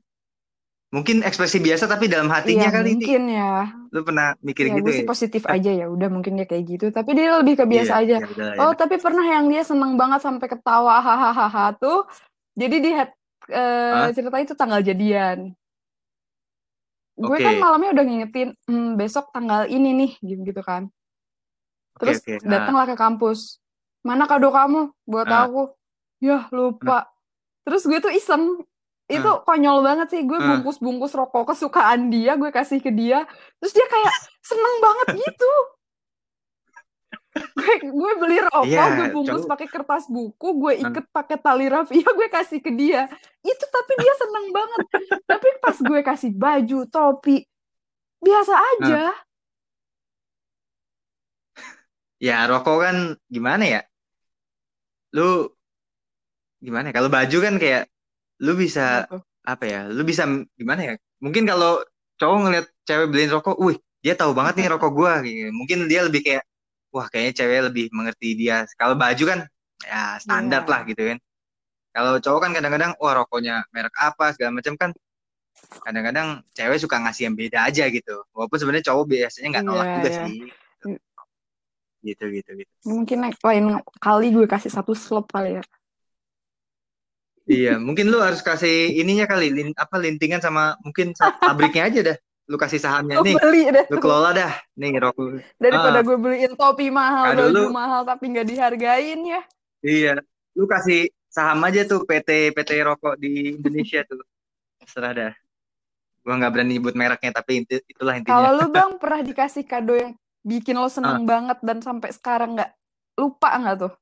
Mungkin 0.91 1.23
ekspresi 1.23 1.63
biasa 1.63 1.87
tapi 1.87 2.11
dalam 2.11 2.27
hatinya 2.27 2.67
iya, 2.67 2.75
kali 2.75 2.99
mungkin 2.99 3.23
ini. 3.31 3.39
ya. 3.39 3.71
Lu 3.95 4.03
pernah 4.03 4.35
mikir 4.43 4.67
ya, 4.67 4.83
gitu 4.83 4.91
gue 4.91 4.95
sih 4.99 5.07
ya? 5.07 5.11
positif 5.11 5.43
aja 5.47 5.71
ya, 5.71 5.87
udah 5.87 6.09
mungkin 6.11 6.35
dia 6.35 6.51
kayak 6.51 6.65
gitu. 6.67 6.87
Tapi 6.91 7.15
dia 7.15 7.39
lebih 7.39 7.63
kebiasa 7.63 7.95
iya, 8.03 8.03
aja. 8.03 8.17
Ya 8.19 8.27
udah, 8.27 8.51
oh, 8.59 8.73
ya. 8.75 8.79
tapi 8.79 8.99
pernah 8.99 9.23
yang 9.23 9.47
dia 9.47 9.63
seneng 9.63 9.95
banget 9.95 10.21
sampai 10.27 10.47
ketawa 10.51 10.99
hahaha 10.99 11.79
tuh. 11.79 12.11
Jadi 12.59 12.77
di 12.83 12.91
head 12.91 13.11
uh, 13.55 14.11
cerita 14.11 14.39
itu 14.43 14.55
tanggal 14.59 14.83
jadian. 14.83 15.55
Okay. 17.15 17.23
Gue 17.23 17.39
kan 17.39 17.55
malamnya 17.63 17.95
udah 17.95 18.05
ngingetin, 18.11 18.49
hmm, 18.67 18.99
besok 18.99 19.31
tanggal 19.31 19.71
ini 19.71 19.95
nih, 19.95 20.13
gitu, 20.27 20.43
gitu 20.43 20.63
kan. 20.67 20.91
Terus 22.03 22.19
okay, 22.19 22.43
okay. 22.43 22.49
datanglah 22.51 22.91
ke 22.91 22.97
kampus 22.99 23.61
mana 24.01 24.25
kado 24.25 24.49
kamu 24.49 24.93
buat 25.05 25.29
uh. 25.29 25.45
aku 25.45 25.63
ya 26.21 26.49
lupa 26.53 27.05
uh. 27.05 27.09
terus 27.69 27.85
gue 27.85 28.01
tuh 28.01 28.13
iseng 28.13 28.65
itu 29.11 29.27
uh. 29.27 29.43
konyol 29.43 29.83
banget 29.83 30.09
sih 30.15 30.23
gue 30.23 30.39
bungkus-bungkus 30.39 31.13
rokok 31.19 31.51
kesukaan 31.51 32.09
dia 32.09 32.39
gue 32.39 32.55
kasih 32.55 32.79
ke 32.79 32.95
dia 32.95 33.27
terus 33.59 33.75
dia 33.75 33.87
kayak 33.91 34.15
seneng 34.41 34.77
banget 34.79 35.09
gitu. 35.27 35.53
Gue 37.55 37.75
gue 37.79 38.13
beli 38.19 38.43
rokok 38.43 38.67
yeah, 38.67 38.91
gue 38.91 39.15
bungkus 39.15 39.47
pakai 39.47 39.71
kertas 39.71 40.11
buku 40.11 40.49
gue 40.59 40.83
iket 40.83 41.07
pakai 41.15 41.39
tali 41.39 41.71
rafia 41.71 42.03
gue 42.19 42.27
kasih 42.27 42.59
ke 42.59 42.75
dia. 42.75 43.07
Itu 43.47 43.65
tapi 43.71 43.93
dia 44.03 44.15
seneng 44.19 44.51
banget. 44.51 44.81
Tapi 45.31 45.49
pas 45.63 45.77
gue 45.79 46.01
kasih 46.03 46.35
baju 46.35 46.79
topi 46.91 47.47
biasa 48.19 48.55
aja. 48.59 49.15
Ya 52.19 52.45
rokok 52.51 52.77
kan 52.83 52.97
gimana 53.31 53.65
ya? 53.65 53.81
Lu 55.15 55.55
gimana 56.59 56.91
ya? 56.91 56.95
Kalau 56.99 57.09
baju 57.15 57.39
kan 57.47 57.55
kayak 57.63 57.87
lu 58.41 58.53
bisa 58.57 59.05
apa 59.45 59.65
ya? 59.65 59.81
Lu 59.89 60.03
bisa 60.03 60.25
gimana 60.57 60.81
ya? 60.81 60.95
Mungkin 61.21 61.45
kalau 61.45 61.85
cowok 62.17 62.39
ngeliat 62.45 62.67
cewek 62.89 63.07
beliin 63.13 63.31
rokok, 63.33 63.57
wih, 63.61 63.77
dia 64.01 64.17
tahu 64.17 64.33
banget 64.33 64.65
nih 64.65 64.69
rokok 64.73 64.93
gua 64.93 65.21
gitu. 65.25 65.53
Mungkin 65.53 65.87
dia 65.87 66.05
lebih 66.05 66.25
kayak 66.25 66.45
wah, 66.91 67.07
kayaknya 67.13 67.33
cewek 67.45 67.61
lebih 67.73 67.85
mengerti 67.93 68.29
dia. 68.35 68.65
Kalau 68.75 68.97
baju 68.97 69.25
kan 69.29 69.41
ya 69.81 70.17
standar 70.21 70.65
yeah. 70.65 70.71
lah 70.73 70.81
gitu 70.89 71.03
kan. 71.15 71.19
Kalau 71.91 72.13
cowok 72.23 72.41
kan 72.49 72.51
kadang-kadang 72.57 72.93
wah 73.03 73.15
rokoknya 73.21 73.67
merek 73.75 73.95
apa 73.99 74.33
segala 74.33 74.57
macam 74.57 74.75
kan 74.79 74.91
kadang-kadang 75.85 76.41
cewek 76.57 76.79
suka 76.81 76.97
ngasih 77.03 77.29
yang 77.29 77.37
beda 77.37 77.59
aja 77.69 77.85
gitu. 77.93 78.25
Walaupun 78.33 78.57
sebenarnya 78.57 78.87
cowok 78.89 79.05
biasanya 79.07 79.49
nggak 79.59 79.65
nolak 79.67 79.85
yeah, 79.87 79.95
juga 80.01 80.11
yeah. 80.11 80.25
sih 80.25 80.39
gitu 82.01 82.33
gitu 82.33 82.51
gitu 82.57 82.73
mungkin 82.89 83.29
lain 83.29 83.67
kali 84.01 84.33
gue 84.33 84.47
kasih 84.49 84.73
satu 84.73 84.97
slot 84.97 85.29
kali 85.29 85.61
ya 85.61 85.65
iya 87.51 87.75
mungkin 87.83 88.07
lu 88.07 88.23
harus 88.23 88.39
kasih 88.39 88.95
ininya 88.95 89.27
kali 89.27 89.51
lin, 89.51 89.69
apa 89.75 89.99
lintingan 89.99 90.39
sama 90.39 90.79
mungkin 90.87 91.11
pabriknya 91.43 91.85
aja 91.91 92.01
dah. 92.15 92.19
Lu 92.51 92.59
kasih 92.59 92.79
sahamnya. 92.83 93.23
Nih 93.23 93.39
beli 93.39 93.71
deh. 93.71 93.87
lu 93.91 93.99
kelola 93.99 94.31
dah. 94.31 94.53
Nih 94.79 94.95
rokok 94.99 95.43
daripada 95.59 95.99
ah. 95.99 96.05
gue 96.07 96.17
beliin 96.19 96.55
topi 96.55 96.91
mahal 96.91 97.35
Kado 97.35 97.51
baju 97.51 97.55
lu, 97.55 97.63
mahal 97.75 98.03
tapi 98.07 98.25
nggak 98.31 98.47
dihargain 98.47 99.21
ya. 99.27 99.41
Iya 99.83 100.13
lu 100.55 100.67
kasih 100.67 101.11
saham 101.31 101.63
aja 101.63 101.87
tuh 101.87 102.03
PT 102.07 102.55
PT 102.55 102.71
rokok 102.87 103.19
di 103.19 103.59
Indonesia 103.59 104.03
tuh. 104.07 104.23
Serah 104.87 105.13
dah. 105.15 105.35
Gua 106.21 106.37
nggak 106.37 106.53
berani 106.53 106.77
nyebut 106.77 106.95
mereknya 106.99 107.33
tapi 107.33 107.65
itulah 107.65 108.19
intinya. 108.19 108.35
Kalau 108.35 108.51
lu 108.59 108.67
bang 108.69 108.93
pernah 109.03 109.21
dikasih 109.25 109.65
kado 109.65 109.95
yang 109.97 110.13
bikin 110.45 110.77
lo 110.77 110.89
seneng 110.89 111.25
uh. 111.25 111.27
banget 111.27 111.59
dan 111.65 111.79
sampai 111.81 112.11
sekarang 112.13 112.59
nggak 112.59 112.71
lupa 113.17 113.57
nggak 113.57 113.77
tuh? 113.89 113.93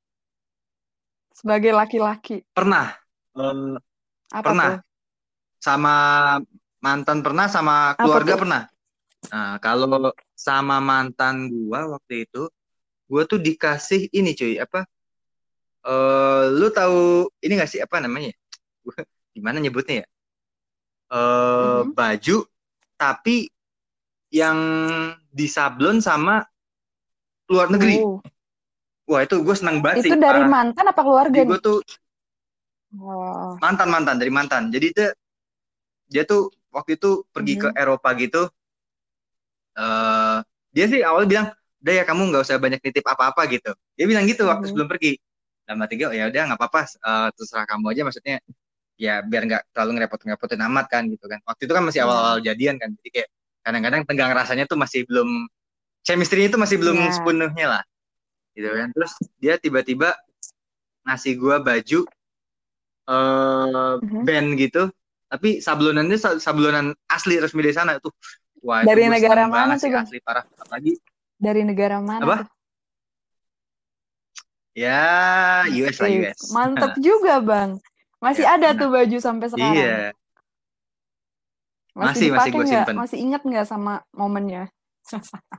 Sebagai 1.36 1.70
laki-laki. 1.70 2.42
Pernah 2.50 3.07
um, 3.38 3.60
Apa 4.34 4.44
pernah 4.52 4.72
tuh? 4.76 4.82
sama 5.58 5.94
mantan 6.78 7.18
pernah 7.22 7.46
sama 7.50 7.94
keluarga 7.98 8.34
pernah 8.38 8.62
nah 9.30 9.58
kalau 9.58 10.14
sama 10.38 10.78
mantan 10.78 11.50
gua 11.50 11.98
waktu 11.98 12.26
itu 12.26 12.46
gua 13.10 13.26
tuh 13.26 13.42
dikasih 13.42 14.10
ini 14.14 14.34
cuy 14.34 14.62
apa 14.62 14.86
uh, 15.86 16.46
lu 16.54 16.70
tahu 16.70 17.26
ini 17.42 17.58
gak 17.58 17.70
sih 17.70 17.82
apa 17.82 17.98
namanya 17.98 18.30
gimana 19.34 19.58
nyebutnya 19.58 20.02
ya 20.02 20.06
uh, 21.10 21.18
mm-hmm. 21.18 21.94
baju 21.98 22.36
tapi 22.98 23.50
yang 24.28 24.58
disablon 25.32 26.04
sama 26.04 26.44
luar 27.48 27.72
negeri. 27.72 28.04
Oh. 28.04 28.20
Wah 29.08 29.24
itu 29.24 29.40
gue 29.40 29.56
seneng 29.56 29.80
banget 29.80 30.04
itu 30.04 30.12
sih. 30.12 30.20
Dari 30.20 30.44
parah. 30.44 30.52
mantan 30.52 30.84
apa 30.84 31.00
keluarga? 31.00 31.40
Gue 31.48 31.60
tuh 31.60 31.80
oh. 32.96 33.58
mantan 33.60 33.88
mantan 33.92 34.16
dari 34.16 34.32
mantan. 34.32 34.72
Jadi 34.72 34.86
itu 34.88 35.04
dia 36.08 36.24
tuh 36.24 36.48
waktu 36.72 36.96
itu 36.96 37.26
pergi 37.28 37.54
hmm. 37.58 37.62
ke 37.62 37.68
Eropa 37.76 38.08
gitu. 38.16 38.42
Uh, 39.78 40.40
dia 40.72 40.86
sih 40.90 41.00
awal 41.04 41.26
bilang 41.26 41.52
udah 41.78 41.94
ya 41.94 42.04
kamu 42.04 42.34
nggak 42.34 42.42
usah 42.42 42.58
banyak 42.58 42.80
nitip 42.82 43.06
apa-apa 43.06 43.46
gitu 43.46 43.70
dia 43.94 44.06
bilang 44.10 44.26
gitu 44.26 44.50
waktu 44.50 44.66
hmm. 44.66 44.70
sebelum 44.74 44.88
pergi 44.90 45.14
dalam 45.62 45.78
hati 45.84 45.94
gue 46.00 46.08
oh, 46.10 46.14
ya 46.14 46.26
udah 46.26 46.42
nggak 46.50 46.58
apa-apa 46.58 46.80
uh, 47.04 47.28
terserah 47.36 47.66
kamu 47.68 47.86
aja 47.94 48.02
maksudnya 48.02 48.36
ya 48.98 49.22
biar 49.22 49.46
nggak 49.46 49.62
terlalu 49.70 49.90
ngerepot-ngerepotin 50.00 50.60
amat 50.66 50.86
kan 50.90 51.06
gitu 51.06 51.30
kan 51.30 51.38
waktu 51.46 51.70
itu 51.70 51.72
kan 51.76 51.84
masih 51.86 52.00
iya. 52.02 52.06
awal-awal 52.08 52.36
jadian 52.42 52.74
kan 52.82 52.90
jadi 52.98 53.08
kayak 53.14 53.28
kadang-kadang 53.62 54.02
tegang 54.08 54.32
rasanya 54.34 54.64
tuh 54.66 54.78
masih 54.80 55.06
belum 55.06 55.46
chemistry 56.02 56.50
itu 56.50 56.56
masih 56.58 56.82
belum 56.82 56.98
yeah. 56.98 57.14
sepenuhnya 57.14 57.66
lah 57.78 57.82
gitu 58.58 58.68
kan 58.74 58.88
terus 58.90 59.12
dia 59.38 59.54
tiba-tiba 59.54 60.18
ngasih 61.06 61.38
gue 61.38 61.56
baju 61.62 62.00
uh, 63.08 63.96
mm-hmm. 63.98 64.22
band 64.22 64.48
gitu. 64.60 64.82
Tapi 65.28 65.60
sablonannya 65.60 66.16
sablonan 66.40 66.92
asli 67.08 67.40
resmi 67.40 67.60
dari 67.64 67.76
sana 67.76 67.96
tuh. 68.00 68.12
Wah 68.64 68.84
dari 68.84 69.08
negara 69.08 69.48
mana 69.48 69.80
tuh 69.80 69.88
asli 69.92 70.20
parah. 70.20 70.44
Lagi 70.68 70.96
dari 71.40 71.62
negara 71.64 71.98
mana 72.04 72.22
apa? 72.22 72.36
tuh? 72.44 72.48
ya 74.78 75.66
US 75.74 75.98
lah 75.98 76.10
US 76.10 76.38
mantep 76.54 76.92
juga 77.08 77.42
bang. 77.42 77.80
Masih 78.18 78.46
ya, 78.46 78.58
ada 78.58 78.74
nah. 78.74 78.78
tuh 78.78 78.88
baju 78.90 79.16
sampai 79.18 79.46
sekarang. 79.50 79.74
Iya 79.74 79.98
masih 81.98 82.30
masih, 82.30 82.38
masih 82.38 82.50
gue 82.54 82.64
simpen. 82.70 82.94
Masih 82.94 83.18
ingat 83.18 83.42
nggak 83.42 83.66
sama 83.66 84.06
momennya? 84.14 84.70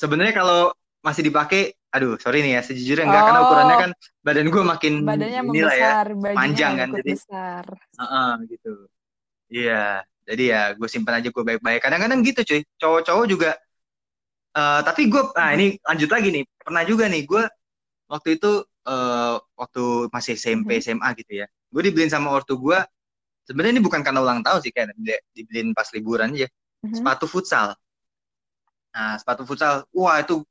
Sebenarnya 0.00 0.32
kalau 0.32 0.72
masih 1.04 1.28
dipakai 1.28 1.76
aduh 1.90 2.14
sorry 2.22 2.46
nih 2.46 2.58
ya 2.58 2.60
sejujurnya 2.62 3.06
enggak 3.10 3.22
oh. 3.22 3.26
karena 3.26 3.40
ukurannya 3.42 3.76
kan 3.76 3.90
badan 4.22 4.46
gue 4.46 4.62
makin 4.62 4.92
badannya 5.02 5.40
inilah 5.50 5.74
ya 5.74 5.90
panjang 6.38 6.72
kan 6.78 6.88
jadi 6.94 7.12
besar. 7.18 7.64
Uh 7.98 8.02
-uh, 8.02 8.30
gitu 8.46 8.72
iya 9.50 10.06
jadi 10.22 10.44
ya 10.46 10.62
gue 10.78 10.88
simpan 10.88 11.18
aja 11.18 11.28
gue 11.34 11.44
baik-baik 11.44 11.82
kadang-kadang 11.82 12.22
gitu 12.22 12.40
cuy 12.46 12.60
cowok-cowok 12.78 13.26
juga 13.26 13.50
uh, 14.54 14.80
tapi 14.86 15.10
gue 15.10 15.22
nah 15.34 15.50
ini 15.58 15.74
lanjut 15.82 16.10
lagi 16.14 16.28
nih 16.30 16.44
pernah 16.62 16.82
juga 16.86 17.04
nih 17.10 17.22
gue 17.26 17.42
waktu 18.06 18.28
itu 18.38 18.62
uh, 18.86 19.34
waktu 19.58 19.84
masih 20.14 20.38
SMP 20.38 20.78
hmm. 20.78 20.82
SMA 20.86 21.08
gitu 21.18 21.32
ya 21.42 21.46
gue 21.50 21.82
dibeliin 21.82 22.10
sama 22.10 22.30
ortu 22.30 22.54
gue 22.58 22.78
sebenarnya 23.46 23.78
ini 23.78 23.82
bukan 23.82 24.06
karena 24.06 24.22
ulang 24.22 24.46
tahun 24.46 24.62
sih 24.62 24.70
kayak 24.70 24.94
dibeliin 25.34 25.74
pas 25.74 25.90
liburan 25.90 26.30
aja 26.38 26.46
hmm. 26.86 27.02
sepatu 27.02 27.26
futsal 27.26 27.74
nah 28.90 29.14
sepatu 29.18 29.42
futsal 29.42 29.86
wah 29.90 30.18
itu 30.22 30.42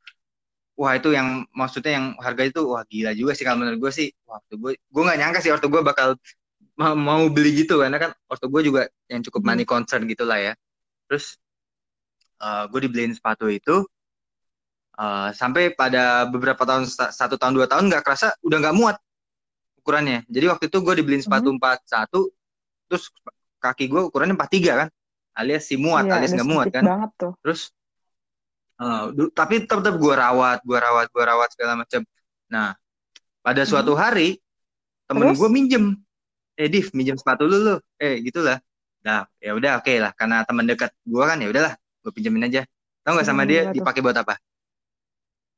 wah 0.79 0.95
itu 0.95 1.11
yang 1.11 1.43
maksudnya 1.51 1.99
yang 1.99 2.05
harga 2.23 2.43
itu 2.47 2.63
wah 2.63 2.87
gila 2.87 3.11
juga 3.11 3.35
sih 3.35 3.43
kalau 3.43 3.59
menurut 3.59 3.79
gue 3.83 3.91
sih. 3.91 4.07
Waktu 4.23 4.53
gue 4.55 4.71
gue 4.79 5.03
nggak 5.03 5.19
nyangka 5.19 5.39
sih 5.43 5.51
waktu 5.51 5.67
gue 5.67 5.81
bakal 5.83 6.15
mau, 6.79 6.95
mau 6.95 7.21
beli 7.27 7.67
gitu 7.67 7.83
karena 7.83 7.99
kan 7.99 8.11
waktu 8.31 8.45
gue 8.47 8.61
juga 8.71 8.81
yang 9.11 9.19
cukup 9.27 9.43
money 9.43 9.67
hmm. 9.67 9.71
concern 9.75 10.07
gitulah 10.07 10.39
ya. 10.39 10.53
Terus 11.11 11.35
uh, 12.39 12.71
gue 12.71 12.79
dibeliin 12.87 13.11
sepatu 13.11 13.51
itu 13.51 13.83
uh, 14.95 15.29
sampai 15.35 15.75
pada 15.75 16.23
beberapa 16.31 16.63
tahun 16.63 16.87
satu 16.87 17.35
tahun 17.35 17.59
dua 17.59 17.67
tahun 17.67 17.91
nggak 17.91 18.03
kerasa 18.07 18.31
udah 18.39 18.57
nggak 18.63 18.75
muat 18.79 18.95
ukurannya. 19.83 20.23
Jadi 20.31 20.45
waktu 20.47 20.71
itu 20.71 20.79
gue 20.79 20.95
dibeliin 21.03 21.19
sepatu 21.19 21.51
hmm. 21.51 21.59
empat 21.59 21.83
satu 21.83 22.31
terus 22.87 23.11
kaki 23.59 23.91
gue 23.91 24.01
ukurannya 24.07 24.39
empat 24.39 24.49
tiga 24.49 24.73
kan 24.79 24.89
alias 25.35 25.67
si 25.67 25.75
muat 25.75 26.07
iya, 26.07 26.19
alias 26.19 26.31
nggak 26.35 26.49
muat 26.49 26.67
kan. 26.71 26.83
terus 27.43 27.75
Uh, 28.79 29.27
tapi 29.35 29.67
tetap 29.67 29.91
gue 29.99 30.13
rawat, 30.15 30.63
gue 30.63 30.79
rawat, 30.79 31.11
gue 31.11 31.23
rawat 31.23 31.49
segala 31.51 31.75
macam. 31.75 31.99
Nah, 32.47 32.71
pada 33.43 33.67
suatu 33.67 33.91
hmm. 33.91 33.99
hari 33.99 34.29
temen 35.03 35.35
gue 35.35 35.49
minjem, 35.51 35.99
eh 36.55 36.71
Div 36.71 36.87
minjem 36.95 37.19
sepatu 37.19 37.43
lu 37.43 37.59
lu, 37.59 37.75
eh 37.99 38.23
gitulah. 38.23 38.63
Nah, 39.03 39.27
ya 39.43 39.51
udah 39.51 39.83
oke 39.83 39.87
okay 39.87 39.99
lah, 39.99 40.15
karena 40.15 40.47
teman 40.47 40.63
dekat 40.63 40.95
gue 41.03 41.23
kan 41.23 41.35
ya 41.43 41.51
udahlah, 41.51 41.73
gue 41.75 42.11
pinjemin 42.15 42.47
aja. 42.47 42.63
Tahu 43.03 43.19
nggak 43.19 43.27
sama 43.27 43.43
hmm, 43.43 43.51
dia 43.51 43.61
dipakai 43.67 43.99
buat 43.99 44.15
apa? 44.15 44.39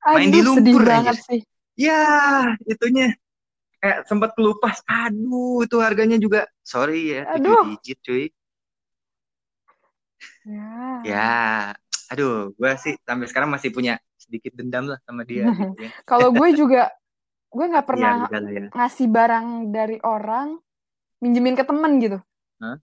Aduh, 0.01 0.17
Main 0.17 0.29
di 0.33 0.41
lumpur 0.41 0.81
aja. 0.81 1.13
Sih. 1.13 1.45
Ya, 1.77 2.01
itunya 2.65 3.13
kayak 3.77 4.09
sempat 4.09 4.33
kelupas. 4.33 4.81
Aduh, 4.89 5.61
itu 5.61 5.77
harganya 5.77 6.17
juga 6.17 6.49
sorry 6.65 7.21
ya, 7.21 7.29
Aduh. 7.37 7.77
digit 7.77 8.01
cuy. 8.01 8.25
Ya. 10.41 10.73
ya, 11.05 11.33
aduh 12.11 12.51
gue 12.59 12.71
sih 12.75 12.99
sampai 13.07 13.23
sekarang 13.31 13.47
masih 13.47 13.71
punya 13.71 13.95
sedikit 14.19 14.51
dendam 14.59 14.91
lah 14.91 14.99
sama 15.07 15.23
dia 15.23 15.47
gitu 15.47 15.79
ya. 15.79 15.89
kalau 16.11 16.35
gue 16.35 16.49
juga 16.59 16.91
gue 17.47 17.65
nggak 17.71 17.85
iya, 17.87 17.91
pernah 17.95 18.15
ya, 18.27 18.39
ya. 18.51 18.67
ngasih 18.75 19.07
barang 19.07 19.47
dari 19.71 19.97
orang 20.03 20.59
minjemin 21.23 21.55
ke 21.55 21.63
temen 21.63 22.03
gitu 22.03 22.19
huh? 22.59 22.77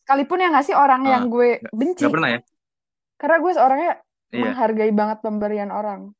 sekalipun 0.00 0.40
yang 0.40 0.56
ngasih 0.56 0.72
orang 0.80 1.04
yang 1.04 1.28
ah, 1.28 1.32
gue 1.32 1.48
benci 1.76 2.08
gak 2.08 2.16
pernah 2.16 2.30
ya 2.32 2.40
karena 3.20 3.36
gue 3.36 3.52
seorangnya 3.52 3.92
iya. 4.32 4.42
menghargai 4.48 4.92
banget 4.96 5.18
pemberian 5.20 5.72
orang 5.72 6.16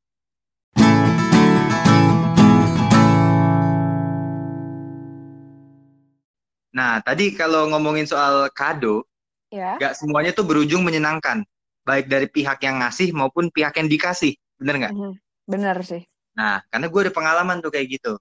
Nah, 6.71 7.03
tadi 7.03 7.35
kalau 7.35 7.67
ngomongin 7.67 8.07
soal 8.07 8.47
kado, 8.55 9.03
ya. 9.51 9.75
gak 9.75 9.91
semuanya 9.91 10.31
tuh 10.31 10.47
berujung 10.47 10.87
menyenangkan 10.87 11.43
baik 11.81 12.05
dari 12.07 12.27
pihak 12.29 12.61
yang 12.61 12.81
ngasih 12.81 13.09
maupun 13.13 13.49
pihak 13.49 13.73
yang 13.77 13.89
dikasih. 13.89 14.37
Bener 14.57 14.75
nggak? 14.77 14.93
Mm-hmm. 14.93 15.13
bener 15.49 15.77
sih. 15.83 16.01
Nah 16.37 16.61
karena 16.69 16.87
gue 16.87 17.01
ada 17.09 17.13
pengalaman 17.13 17.57
tuh 17.59 17.73
kayak 17.73 17.99
gitu. 17.99 18.13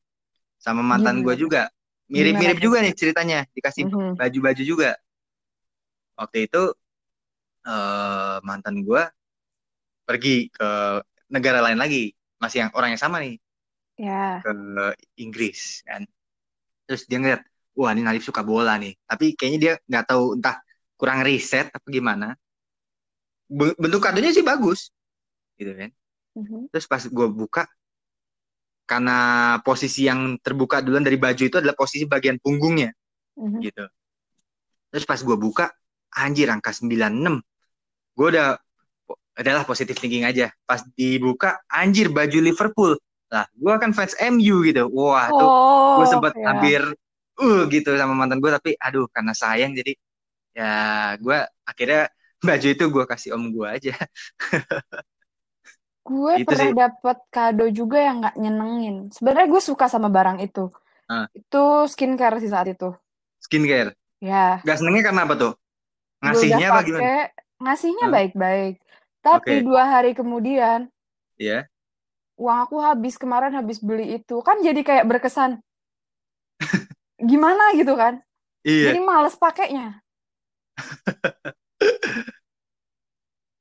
Sama 0.60 0.80
mantan 0.80 1.20
gue 1.24 1.34
juga. 1.36 1.68
Mirip-mirip 2.10 2.58
juga 2.58 2.82
nih 2.82 2.96
ceritanya. 2.96 3.46
Dikasih 3.52 3.86
mm-hmm. 3.86 4.10
baju-baju 4.18 4.62
juga. 4.64 4.90
Waktu 6.16 6.50
itu 6.50 6.62
uh, 7.64 8.36
mantan 8.42 8.82
gue 8.82 9.02
pergi 10.04 10.50
ke 10.50 10.70
negara 11.30 11.62
lain 11.62 11.78
lagi. 11.78 12.12
Masih 12.40 12.66
yang 12.66 12.70
orang 12.74 12.96
yang 12.96 13.00
sama 13.00 13.20
nih. 13.20 13.36
Yeah. 14.00 14.40
ke 14.40 14.52
Inggris 15.20 15.84
kan. 15.84 16.08
Terus 16.88 17.04
dia 17.04 17.20
ngeliat 17.20 17.44
wah 17.76 17.92
ini 17.92 18.00
Nadif 18.00 18.24
suka 18.24 18.40
bola 18.40 18.80
nih. 18.80 18.96
Tapi 19.04 19.36
kayaknya 19.36 19.58
dia 19.60 19.72
nggak 19.84 20.04
tahu 20.08 20.40
entah 20.40 20.56
kurang 20.96 21.20
riset 21.20 21.68
apa 21.68 21.84
gimana 21.88 22.32
bentuk 23.50 24.00
kadonya 24.00 24.30
sih 24.30 24.46
bagus. 24.46 24.94
Gitu 25.58 25.74
kan? 25.74 25.90
Mm-hmm. 26.30 26.70
terus 26.70 26.86
pas 26.86 27.02
gue 27.02 27.26
buka 27.26 27.66
karena 28.86 29.18
posisi 29.66 30.06
yang 30.06 30.38
terbuka 30.38 30.78
duluan 30.78 31.02
dari 31.02 31.18
baju 31.18 31.42
itu 31.42 31.58
adalah 31.58 31.74
posisi 31.74 32.06
bagian 32.06 32.38
punggungnya. 32.38 32.94
Mm-hmm. 33.34 33.60
gitu. 33.66 33.84
Terus 34.94 35.04
pas 35.06 35.18
gue 35.18 35.36
buka 35.38 35.74
anjir 36.14 36.50
angka 36.50 36.70
96 36.70 37.42
gue 38.18 38.26
udah 38.26 38.58
adalah 39.38 39.62
positif 39.66 39.98
thinking 39.98 40.26
aja. 40.26 40.54
Pas 40.66 40.82
dibuka 40.94 41.58
anjir 41.66 42.10
baju 42.14 42.38
Liverpool. 42.38 42.94
Lah 43.30 43.46
gue 43.50 43.74
kan 43.78 43.90
fans 43.90 44.14
MU 44.30 44.62
gitu. 44.66 44.86
Wah 44.90 45.30
oh, 45.30 45.38
tuh 45.38 45.48
gue 45.98 46.06
sempat 46.10 46.32
yeah. 46.38 46.46
hampir 46.46 46.82
uh 47.40 47.62
gitu 47.72 47.96
sama 47.96 48.12
mantan 48.12 48.38
gue 48.38 48.50
tapi 48.52 48.70
aduh 48.76 49.08
karena 49.08 49.32
sayang 49.32 49.72
jadi 49.72 49.96
ya 50.52 50.74
gue 51.16 51.38
akhirnya 51.64 52.12
baju 52.46 52.66
itu 52.66 52.84
gue 52.88 53.04
kasih 53.04 53.30
om 53.36 53.52
gue 53.52 53.66
aja. 53.66 53.94
Gue 56.00 56.42
gitu 56.42 56.48
pernah 56.48 56.88
dapat 56.88 57.22
kado 57.30 57.70
juga 57.70 58.00
yang 58.00 58.24
nggak 58.24 58.36
nyenengin. 58.40 58.96
Sebenarnya 59.14 59.46
gue 59.46 59.62
suka 59.62 59.86
sama 59.86 60.08
barang 60.10 60.42
itu. 60.42 60.66
Uh. 61.10 61.26
itu 61.34 61.62
skincare 61.92 62.40
sih 62.42 62.50
saat 62.50 62.72
itu. 62.72 62.90
Skincare? 63.38 63.94
Ya. 64.18 64.58
Gak 64.64 64.80
senengnya 64.80 65.12
karena 65.12 65.28
apa 65.28 65.34
tuh? 65.38 65.52
Ngasihnya 66.24 66.66
apa 66.72 66.80
gimana? 66.82 67.30
ngasihnya 67.62 68.06
baik-baik. 68.10 68.74
Tapi 69.22 69.52
okay. 69.60 69.62
dua 69.62 69.82
hari 69.86 70.16
kemudian 70.16 70.88
Iya. 71.36 71.68
Yeah. 71.68 72.40
uang 72.40 72.58
aku 72.64 72.76
habis 72.80 73.14
kemarin 73.20 73.54
habis 73.54 73.78
beli 73.78 74.18
itu. 74.18 74.40
Kan 74.40 74.64
jadi 74.64 74.80
kayak 74.80 75.06
berkesan. 75.06 75.60
Gimana 77.30 77.76
gitu 77.76 77.94
kan? 77.94 78.18
Iya. 78.64 78.92
jadi 78.92 79.00
males 79.00 79.36
pakainya 79.36 80.00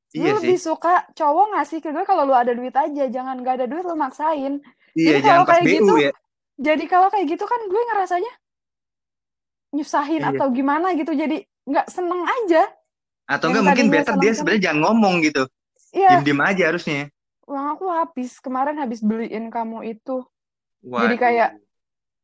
Iya 0.09 0.33
lu 0.33 0.41
lebih 0.41 0.57
suka 0.57 1.05
cowok 1.13 1.53
ngasih 1.53 1.85
ke 1.85 1.93
gue 1.93 2.01
kalau 2.01 2.25
lu 2.25 2.33
ada 2.33 2.49
duit 2.49 2.73
aja, 2.73 3.05
jangan 3.13 3.45
gak 3.45 3.61
ada 3.61 3.65
duit 3.69 3.85
lu 3.85 3.93
maksain. 3.93 4.57
Iya, 4.97 5.05
jadi 5.13 5.19
kalau 5.21 5.43
kayak 5.45 5.63
BU, 5.69 5.69
gitu, 5.69 5.95
ya. 6.01 6.11
jadi 6.57 6.83
kalau 6.89 7.07
kayak 7.13 7.25
gitu 7.29 7.45
kan 7.45 7.61
gue 7.69 7.81
ngerasanya 7.93 8.33
nyusahin 9.77 10.25
iya. 10.25 10.33
atau 10.33 10.49
gimana 10.49 10.97
gitu, 10.97 11.13
jadi 11.13 11.45
nggak 11.45 11.87
seneng 11.93 12.25
aja. 12.25 12.65
Atau 13.29 13.53
enggak 13.53 13.65
mungkin 13.69 13.87
better 13.93 14.17
dia 14.17 14.33
sebenarnya 14.33 14.61
jangan 14.65 14.81
ngomong 14.89 15.21
gitu. 15.21 15.45
Iya. 15.93 16.17
Diem-diem 16.17 16.41
aja 16.41 16.63
harusnya. 16.73 17.01
Uang 17.45 17.67
aku 17.77 17.85
habis 17.93 18.41
kemarin 18.41 18.81
habis 18.81 19.05
beliin 19.05 19.53
kamu 19.53 19.93
itu. 19.93 20.25
Waduh. 20.81 21.05
Jadi 21.05 21.15
kayak 21.21 21.49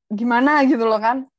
gimana 0.10 0.66
gitu 0.66 0.90
loh 0.90 0.98
kan? 0.98 1.30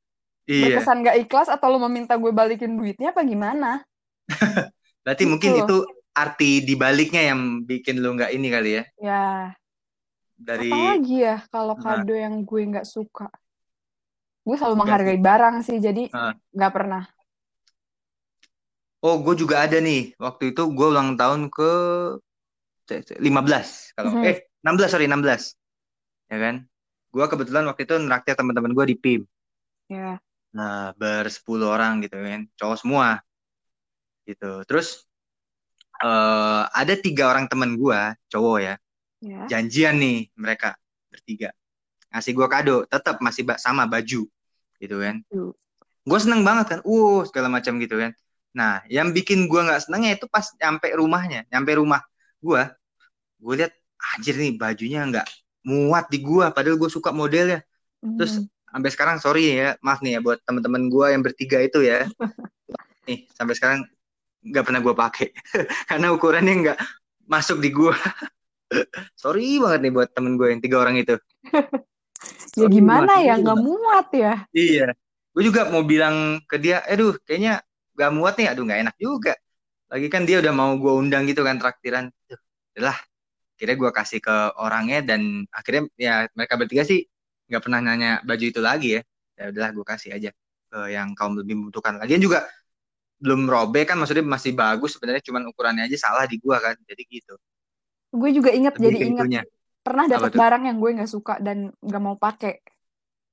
Iya. 0.47 0.79
Berkesan 0.79 1.03
gak 1.03 1.19
ikhlas 1.27 1.51
atau 1.51 1.67
lo 1.75 1.83
meminta 1.83 2.15
gue 2.15 2.31
balikin 2.31 2.79
duitnya 2.79 3.11
apa 3.11 3.27
gimana? 3.27 3.83
Berarti 5.03 5.23
gitu. 5.23 5.31
mungkin 5.31 5.51
itu 5.63 5.77
arti 6.17 6.65
dibaliknya 6.65 7.31
yang 7.33 7.63
bikin 7.63 8.01
lu 8.01 8.17
nggak 8.17 8.31
ini 8.33 8.47
kali 8.49 8.69
ya? 8.81 8.83
Ya. 8.99 9.25
Dari 10.37 10.69
apa 10.69 10.77
lagi 10.93 11.17
ya 11.25 11.37
kalau 11.49 11.73
nah. 11.77 11.81
kado 11.81 12.13
nah. 12.13 12.19
yang 12.29 12.35
gue 12.45 12.61
nggak 12.75 12.87
suka? 12.87 13.27
Gue 14.45 14.55
selalu 14.55 14.75
menghargai 14.79 15.19
barang 15.19 15.65
sih, 15.65 15.77
jadi 15.81 16.07
nggak 16.53 16.71
nah. 16.71 16.75
pernah. 16.75 17.03
Oh, 19.03 19.21
gue 19.21 19.37
juga 19.37 19.61
ada 19.61 19.77
nih. 19.77 20.17
Waktu 20.17 20.55
itu 20.55 20.63
gue 20.73 20.87
ulang 20.87 21.19
tahun 21.19 21.53
ke 21.53 21.71
15 22.87 23.95
kalau 23.95 24.11
hmm. 24.15 24.23
eh 24.23 24.47
16 24.63 24.87
sorry 24.87 25.05
16 25.11 26.31
ya 26.31 26.37
kan 26.39 26.55
gue 27.11 27.25
kebetulan 27.27 27.63
waktu 27.67 27.83
itu 27.83 27.95
neraktir 27.99 28.35
teman-teman 28.39 28.71
gue 28.71 28.85
di 28.87 28.95
PIM 28.95 29.21
ya 29.91 30.19
nah 30.55 30.95
bersepuluh 30.95 31.75
orang 31.75 31.99
gitu 32.03 32.15
kan 32.15 32.47
cowok 32.55 32.77
semua 32.79 33.19
gitu 34.27 34.61
terus 34.67 35.07
uh, 36.03 36.67
ada 36.75 36.93
tiga 36.99 37.31
orang 37.31 37.47
teman 37.47 37.79
gue 37.79 38.01
cowok 38.29 38.57
ya 38.59 38.75
yeah. 39.23 39.47
janjian 39.47 39.97
nih 39.97 40.27
mereka 40.35 40.75
bertiga 41.09 41.55
ngasih 42.11 42.33
gue 42.35 42.47
kado 42.47 42.77
tetap 42.87 43.19
masih 43.23 43.47
sama 43.57 43.87
baju 43.87 44.27
gitu 44.77 44.95
kan 44.99 45.15
uh. 45.33 45.51
gue 46.07 46.19
seneng 46.19 46.43
banget 46.43 46.77
kan 46.77 46.79
uh 46.83 47.21
segala 47.25 47.47
macam 47.47 47.79
gitu 47.79 47.97
kan 47.97 48.11
nah 48.51 48.81
yang 48.89 49.13
bikin 49.13 49.45
gue 49.45 49.61
nggak 49.61 49.85
senengnya 49.85 50.17
itu 50.17 50.25
pas 50.27 50.45
nyampe 50.57 50.89
rumahnya 50.95 51.45
nyampe 51.51 51.77
rumah 51.77 52.01
gue 52.41 52.61
gue 53.37 53.53
lihat 53.63 53.73
anjir 54.17 54.35
nih 54.37 54.57
bajunya 54.57 55.05
nggak 55.05 55.27
muat 55.67 56.07
di 56.09 56.23
gue 56.23 56.45
padahal 56.53 56.79
gue 56.79 56.89
suka 56.89 57.11
modelnya 57.11 57.61
mm. 58.01 58.17
terus 58.17 58.41
sampai 58.67 58.89
sekarang 58.93 59.17
sorry 59.19 59.51
ya 59.51 59.75
maaf 59.83 59.99
nih 60.01 60.17
ya 60.17 60.19
buat 60.23 60.39
teman-teman 60.47 60.89
gue 60.89 61.05
yang 61.11 61.21
bertiga 61.21 61.59
itu 61.61 61.85
ya 61.85 62.07
nih 63.07 63.27
sampai 63.35 63.53
sekarang 63.53 63.79
nggak 64.43 64.63
pernah 64.63 64.81
gue 64.83 64.95
pakai. 64.95 65.27
Karena 65.89 66.13
ukurannya 66.13 66.53
nggak 66.63 66.79
masuk 67.27 67.59
di 67.59 67.69
gue 67.75 67.91
sorry 69.21 69.59
banget 69.59 69.79
nih 69.87 69.93
buat 69.93 70.09
temen 70.11 70.35
gue 70.35 70.47
yang 70.51 70.61
tiga 70.63 70.83
orang 70.83 70.97
itu. 70.99 71.15
Ya 72.57 72.65
gimana 72.65 73.21
ya 73.21 73.37
nggak 73.37 73.59
muat 73.61 74.09
ya? 74.09 74.49
Iya. 74.49 74.97
Gue 75.29 75.43
juga 75.45 75.69
mau 75.69 75.85
bilang 75.85 76.41
ke 76.49 76.57
dia 76.57 76.81
aduh 76.81 77.13
kayaknya 77.21 77.61
gak 77.93 78.09
muat 78.09 78.33
nih. 78.41 78.49
Aduh 78.49 78.65
nggak 78.65 78.81
enak 78.89 78.95
juga. 78.97 79.37
Lagi 79.85 80.09
kan 80.09 80.25
dia 80.25 80.41
udah 80.41 80.49
mau 80.49 80.73
gue 80.81 80.89
undang 80.89 81.29
gitu 81.29 81.45
kan 81.45 81.61
traktiran. 81.61 82.09
Lah 82.81 82.97
kira 83.53 83.77
gue 83.77 83.89
kasih 83.93 84.17
ke 84.17 84.57
orangnya 84.57 85.05
dan 85.05 85.45
akhirnya 85.53 85.85
ya 85.93 86.25
mereka 86.33 86.57
bertiga 86.57 86.81
sih 86.89 87.05
nggak 87.45 87.61
pernah 87.61 87.85
nanya 87.85 88.25
baju 88.25 88.45
itu 88.49 88.61
lagi 88.65 88.97
ya. 88.97 89.01
Ya 89.37 89.53
udahlah 89.53 89.71
gue 89.77 89.85
kasih 89.85 90.09
aja 90.17 90.29
ke 90.73 90.79
yang 90.89 91.13
kaum 91.13 91.37
lebih 91.37 91.53
membutuhkan. 91.53 92.01
Lagian 92.01 92.25
juga 92.25 92.49
belum 93.17 93.49
robek 93.49 93.93
kan 93.93 93.97
maksudnya 93.97 94.25
masih 94.25 94.53
bagus 94.53 94.93
sebenarnya 94.93 95.25
cuman 95.25 95.49
ukurannya 95.49 95.89
aja 95.89 95.97
salah 95.97 96.29
di 96.29 96.37
gua 96.37 96.61
kan 96.61 96.77
jadi 96.85 97.03
gitu. 97.09 97.33
Gue 98.13 98.29
juga 98.31 98.53
inget 98.53 98.77
jadi 98.77 98.97
inget 99.09 99.45
pernah 99.81 100.05
dapat 100.05 100.35
barang 100.35 100.63
yang 100.67 100.77
gue 100.83 100.91
nggak 100.99 101.11
suka 101.11 101.39
dan 101.39 101.71
nggak 101.79 102.03
mau 102.03 102.19
pakai. 102.19 102.59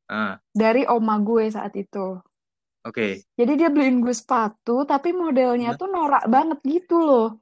Uh. 0.05 0.37
dari 0.53 0.85
oma 0.85 1.17
gue 1.25 1.49
saat 1.49 1.73
itu. 1.81 2.21
Oke. 2.85 2.93
Okay. 2.93 3.13
jadi 3.41 3.53
dia 3.57 3.69
beliin 3.73 4.05
gue 4.05 4.13
sepatu 4.13 4.85
tapi 4.85 5.17
modelnya 5.17 5.73
uh. 5.73 5.81
tuh 5.81 5.89
norak 5.89 6.29
banget 6.29 6.61
gitu 6.65 7.01
loh. 7.01 7.41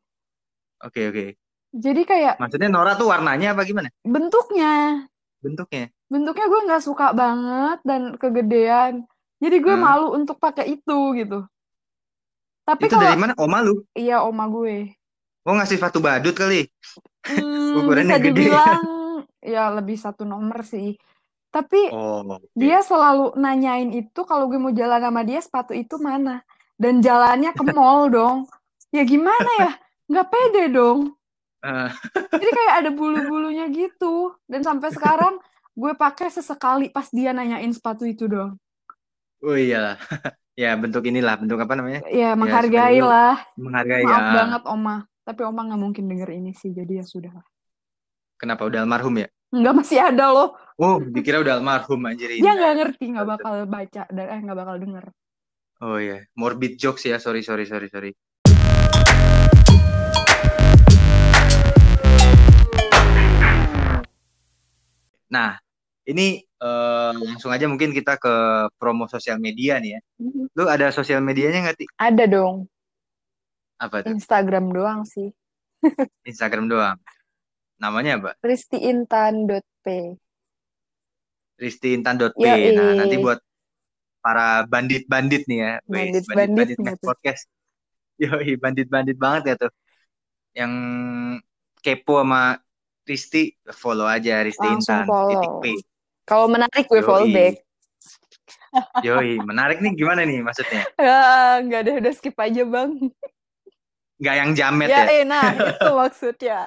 Oke 0.83 1.02
okay, 1.02 1.05
oke. 1.11 1.14
Okay. 1.18 1.28
jadi 1.74 2.02
kayak 2.07 2.35
maksudnya 2.38 2.70
norak 2.70 3.02
tuh 3.02 3.11
warnanya 3.11 3.59
apa 3.59 3.66
gimana? 3.66 3.90
Bentuknya. 4.07 5.05
Bentuknya? 5.42 5.90
Bentuknya 6.07 6.46
gue 6.46 6.61
nggak 6.70 6.83
suka 6.87 7.11
banget 7.11 7.78
dan 7.83 8.02
kegedean. 8.14 8.92
Jadi 9.42 9.57
gue 9.59 9.74
uh. 9.74 9.83
malu 9.83 10.14
untuk 10.14 10.38
pakai 10.38 10.78
itu 10.78 10.98
gitu 11.18 11.42
tapi 12.72 12.88
itu 12.88 12.96
kalo, 12.96 13.04
dari 13.04 13.20
mana? 13.20 13.32
Oma 13.37 13.58
lu? 13.61 13.85
Iya, 13.92 14.24
oma 14.24 14.48
gue. 14.48 14.96
Oh, 15.44 15.52
ngasih 15.52 15.76
sepatu 15.76 16.00
badut 16.00 16.32
kali. 16.32 16.64
Hmm, 17.28 17.76
Ukurannya 17.85 18.16
bisa 18.16 18.24
gede. 18.24 18.48
dibilang 18.48 18.82
ya 19.42 19.68
lebih 19.74 19.98
satu 19.98 20.24
nomor 20.24 20.64
sih. 20.64 20.96
Tapi 21.52 21.92
oh, 21.92 22.24
okay. 22.24 22.48
dia 22.56 22.80
selalu 22.80 23.37
nanyain 23.37 23.92
itu 23.92 24.24
kalau 24.24 24.48
gue 24.48 24.56
mau 24.56 24.72
jalan 24.72 25.02
sama 25.02 25.20
dia 25.20 25.40
sepatu 25.44 25.76
itu 25.76 26.00
mana. 26.00 26.40
Dan 26.80 27.04
jalannya 27.04 27.52
ke 27.52 27.62
mall 27.76 28.08
dong. 28.08 28.48
Ya 28.88 29.04
gimana 29.04 29.50
ya? 29.61 29.70
Nggak 30.08 30.28
pede 30.32 30.64
dong. 30.72 31.12
Uh. 31.61 31.92
Jadi 32.40 32.50
kayak 32.50 32.74
ada 32.80 32.90
bulu-bulunya 32.90 33.68
gitu. 33.68 34.32
Dan 34.48 34.64
sampai 34.64 34.88
sekarang 34.96 35.37
gue 35.76 35.92
pakai 35.92 36.32
sesekali 36.32 36.88
pas 36.88 37.12
dia 37.12 37.37
nanyain 37.37 37.70
sepatu 37.74 38.08
itu 38.08 38.24
dong. 38.24 38.56
Oh 39.42 39.58
iya 39.58 39.98
ya 40.52 40.76
bentuk 40.76 41.08
inilah 41.08 41.40
bentuk 41.40 41.58
apa 41.60 41.72
namanya? 41.76 42.00
Ya 42.12 42.36
menghargai 42.36 43.00
ya, 43.00 43.04
lah 43.04 43.36
menghargai 43.56 44.04
maaf 44.04 44.20
ya. 44.20 44.32
banget 44.36 44.62
oma. 44.68 44.96
Tapi 45.22 45.40
oma 45.46 45.60
nggak 45.70 45.80
mungkin 45.80 46.04
denger 46.10 46.30
ini 46.34 46.50
sih 46.52 46.74
jadi 46.74 47.00
ya 47.00 47.04
sudah 47.06 47.32
kenapa 48.42 48.66
udah 48.66 48.82
almarhum 48.82 49.14
ya? 49.22 49.30
Enggak 49.54 49.74
masih 49.78 50.02
ada 50.02 50.34
loh. 50.34 50.58
Oh 50.82 50.98
dikira 50.98 51.38
udah 51.38 51.62
almarhum 51.62 52.02
anjir 52.10 52.26
ini. 52.34 52.42
Dia 52.42 52.58
nggak 52.58 52.74
ngerti 52.82 53.04
nggak 53.14 53.28
bakal 53.38 53.54
baca 53.70 54.02
dan 54.10 54.26
eh 54.26 54.40
nggak 54.42 54.58
bakal 54.58 54.76
denger. 54.82 55.04
Oh 55.78 55.96
iya. 56.02 56.26
Morbid 56.34 56.74
jokes 56.74 57.06
ya 57.06 57.22
sorry 57.22 57.46
sorry 57.46 57.70
sorry 57.70 57.86
sorry. 57.86 58.10
Nah 65.30 65.62
ini 66.02 66.42
uh, 66.58 67.14
langsung 67.14 67.54
aja 67.54 67.70
mungkin 67.70 67.94
kita 67.94 68.18
ke 68.18 68.34
promo 68.78 69.06
sosial 69.06 69.38
media 69.38 69.78
nih 69.78 69.98
ya. 69.98 70.00
Mm-hmm. 70.18 70.44
Lu 70.58 70.64
ada 70.66 70.90
sosial 70.90 71.22
medianya 71.22 71.62
nggak, 71.62 71.76
Ti? 71.78 71.86
Ada 71.98 72.24
dong. 72.26 72.66
Apa 73.78 74.02
tuh? 74.02 74.14
Instagram 74.14 74.74
doang 74.74 75.06
sih. 75.06 75.30
Instagram 76.30 76.66
doang. 76.66 76.98
Namanya 77.78 78.18
apa? 78.18 78.30
Ristiintan.p 78.42 79.86
Ristiintan.p 81.58 82.38
Nah, 82.38 82.94
nanti 82.98 83.16
buat 83.18 83.38
para 84.22 84.66
bandit-bandit 84.66 85.46
nih 85.50 85.58
ya. 85.58 85.72
Bandit-bandit 85.86 86.78
bandit, 86.78 87.02
podcast. 87.02 87.46
Yoi, 88.22 88.54
bandit-bandit 88.58 89.18
banget 89.18 89.42
ya 89.50 89.54
tuh. 89.66 89.72
Yang 90.54 90.72
kepo 91.82 92.22
sama 92.22 92.58
Risti 93.02 93.50
follow 93.74 94.06
aja 94.06 94.46
Risti 94.46 94.62
Intan 94.62 95.10
titik 95.10 95.52
P. 95.58 95.64
Kalau 96.22 96.46
menarik 96.46 96.87
gue 96.87 97.02
follow 97.02 97.26
back. 97.30 97.62
Yoi, 99.04 99.37
menarik 99.44 99.85
nih 99.85 99.92
gimana 99.92 100.24
nih 100.24 100.40
maksudnya? 100.40 100.82
Ya, 101.00 101.61
nggak 101.61 101.80
ada, 101.85 101.92
udah 102.00 102.12
skip 102.16 102.37
aja 102.40 102.62
bang. 102.64 102.90
Nggak 104.16 104.35
yang 104.38 104.50
jamet 104.56 104.88
ya? 104.88 105.04
Ya, 105.04 105.04
eh, 105.12 105.22
nah 105.28 105.44
itu 105.52 105.90
maksudnya. 106.00 106.61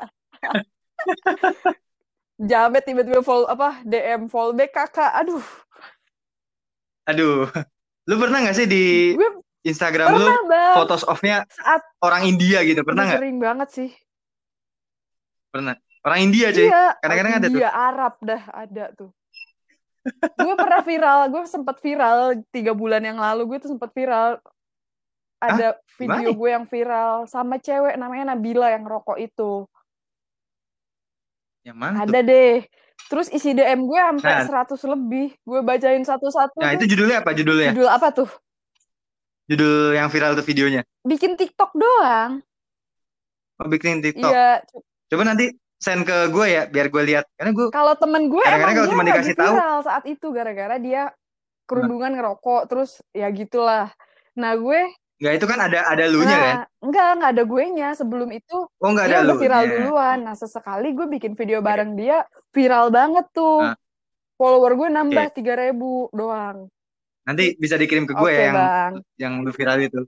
jamet 2.38 2.84
tiba-tiba 2.86 3.26
follow 3.26 3.50
apa 3.50 3.82
DM 3.88 4.30
follow 4.30 4.54
back 4.54 4.76
kakak, 4.76 5.12
aduh. 5.18 5.42
Aduh, 7.10 7.50
lu 8.06 8.16
pernah 8.22 8.44
nggak 8.46 8.58
sih 8.58 8.68
di 8.70 9.16
gue 9.18 9.30
Instagram 9.66 10.14
lu 10.14 10.30
bang. 10.46 10.78
fotos 10.78 11.02
off-nya 11.10 11.42
Saat 11.50 11.82
orang 12.06 12.30
India 12.30 12.62
gitu, 12.62 12.86
pernah 12.86 13.10
nggak? 13.10 13.18
Sering 13.18 13.38
banget 13.42 13.70
sih. 13.74 13.90
Pernah. 15.50 15.74
Orang 16.06 16.22
India 16.22 16.54
aja. 16.54 16.62
Iya, 16.62 16.86
Kadang-kadang 17.02 17.34
ada 17.34 17.48
tuh. 17.50 17.58
Iya, 17.58 17.70
Arab 17.74 18.14
dah 18.22 18.44
ada 18.54 18.86
tuh 18.94 19.10
gue 20.38 20.54
pernah 20.54 20.82
viral 20.86 21.20
gue 21.34 21.44
sempat 21.50 21.82
viral 21.82 22.46
tiga 22.54 22.78
bulan 22.78 23.02
yang 23.02 23.18
lalu 23.18 23.56
gue 23.56 23.58
tuh 23.66 23.74
sempat 23.74 23.90
viral. 23.92 24.38
Ada 25.42 25.76
Hah? 25.76 25.98
video 26.00 26.32
gue 26.32 26.50
yang 26.50 26.66
viral 26.66 27.28
sama 27.28 27.60
cewek 27.60 27.98
namanya 28.00 28.34
Nabila 28.34 28.72
yang 28.72 28.86
rokok 28.86 29.18
itu. 29.20 29.66
Yang 31.66 31.78
mana 31.78 32.06
ada 32.06 32.20
deh. 32.22 32.64
Terus 33.10 33.28
isi 33.30 33.52
DM 33.52 33.86
gue 33.86 34.00
sampai 34.00 34.46
nah. 34.46 34.64
100 34.64 34.94
lebih. 34.96 35.28
Gue 35.44 35.60
bacain 35.66 36.02
satu-satu 36.06 36.62
nah 36.62 36.72
itu 36.74 36.86
judulnya 36.86 37.26
apa 37.26 37.32
judulnya? 37.34 37.74
Judul 37.74 37.90
apa 37.90 38.08
tuh? 38.14 38.30
Judul 39.46 39.94
yang 39.98 40.10
viral 40.10 40.38
tuh 40.38 40.46
videonya? 40.46 40.82
Bikin 41.06 41.38
TikTok 41.38 41.74
doang. 41.74 42.42
Oh 43.62 43.68
bikin 43.70 44.02
TikTok. 44.06 44.32
Iya 44.32 44.62
coba 45.06 45.24
nanti 45.34 45.54
send 45.86 46.02
ke 46.02 46.34
gue 46.34 46.48
ya 46.50 46.64
biar 46.66 46.90
gue 46.90 47.04
lihat 47.14 47.26
karena 47.38 47.54
gue 47.54 47.66
kalau 47.70 47.94
temen 47.94 48.26
gue 48.26 48.42
emang 48.42 48.74
kalau 48.74 48.90
cuma 48.90 49.06
dikasih 49.06 49.38
tahu 49.38 49.54
saat 49.86 50.04
itu 50.10 50.28
gara-gara 50.34 50.82
dia 50.82 51.14
kerudungan 51.70 52.10
nah. 52.10 52.16
ngerokok 52.18 52.62
terus 52.66 53.06
ya 53.14 53.30
gitulah 53.30 53.94
nah 54.34 54.58
gue 54.58 54.90
Enggak 55.16 55.34
itu 55.40 55.46
kan 55.48 55.60
ada 55.64 55.80
ada 55.88 56.12
lu 56.12 56.28
nya 56.28 56.36
nah, 56.36 56.44
kan? 56.44 56.56
Enggak, 56.84 57.10
enggak 57.16 57.32
ada 57.32 57.44
gue 57.48 57.64
nya. 57.72 57.90
Sebelum 57.96 58.30
itu 58.36 58.68
oh, 58.68 58.90
enggak 58.92 59.08
dia 59.08 59.24
ada 59.24 59.32
udah 59.32 59.38
viral 59.40 59.64
duluan. 59.72 60.18
Nah, 60.28 60.36
sesekali 60.36 60.92
gue 60.92 61.08
bikin 61.08 61.40
video 61.40 61.64
bareng 61.64 61.96
dia, 61.96 62.28
viral 62.52 62.92
banget 62.92 63.24
tuh. 63.32 63.64
Nah. 63.64 63.80
Follower 64.36 64.76
gue 64.76 64.90
nambah 64.92 65.32
tiga 65.32 65.56
okay. 65.56 65.72
ribu 65.72 66.12
doang. 66.12 66.68
Nanti 67.24 67.56
bisa 67.56 67.80
dikirim 67.80 68.04
ke 68.04 68.12
gue 68.12 68.28
okay, 68.28 68.36
ya 68.36 68.44
yang 68.44 68.56
bang. 68.60 68.94
yang 69.16 69.34
lu 69.40 69.52
viral 69.56 69.80
itu. 69.88 70.04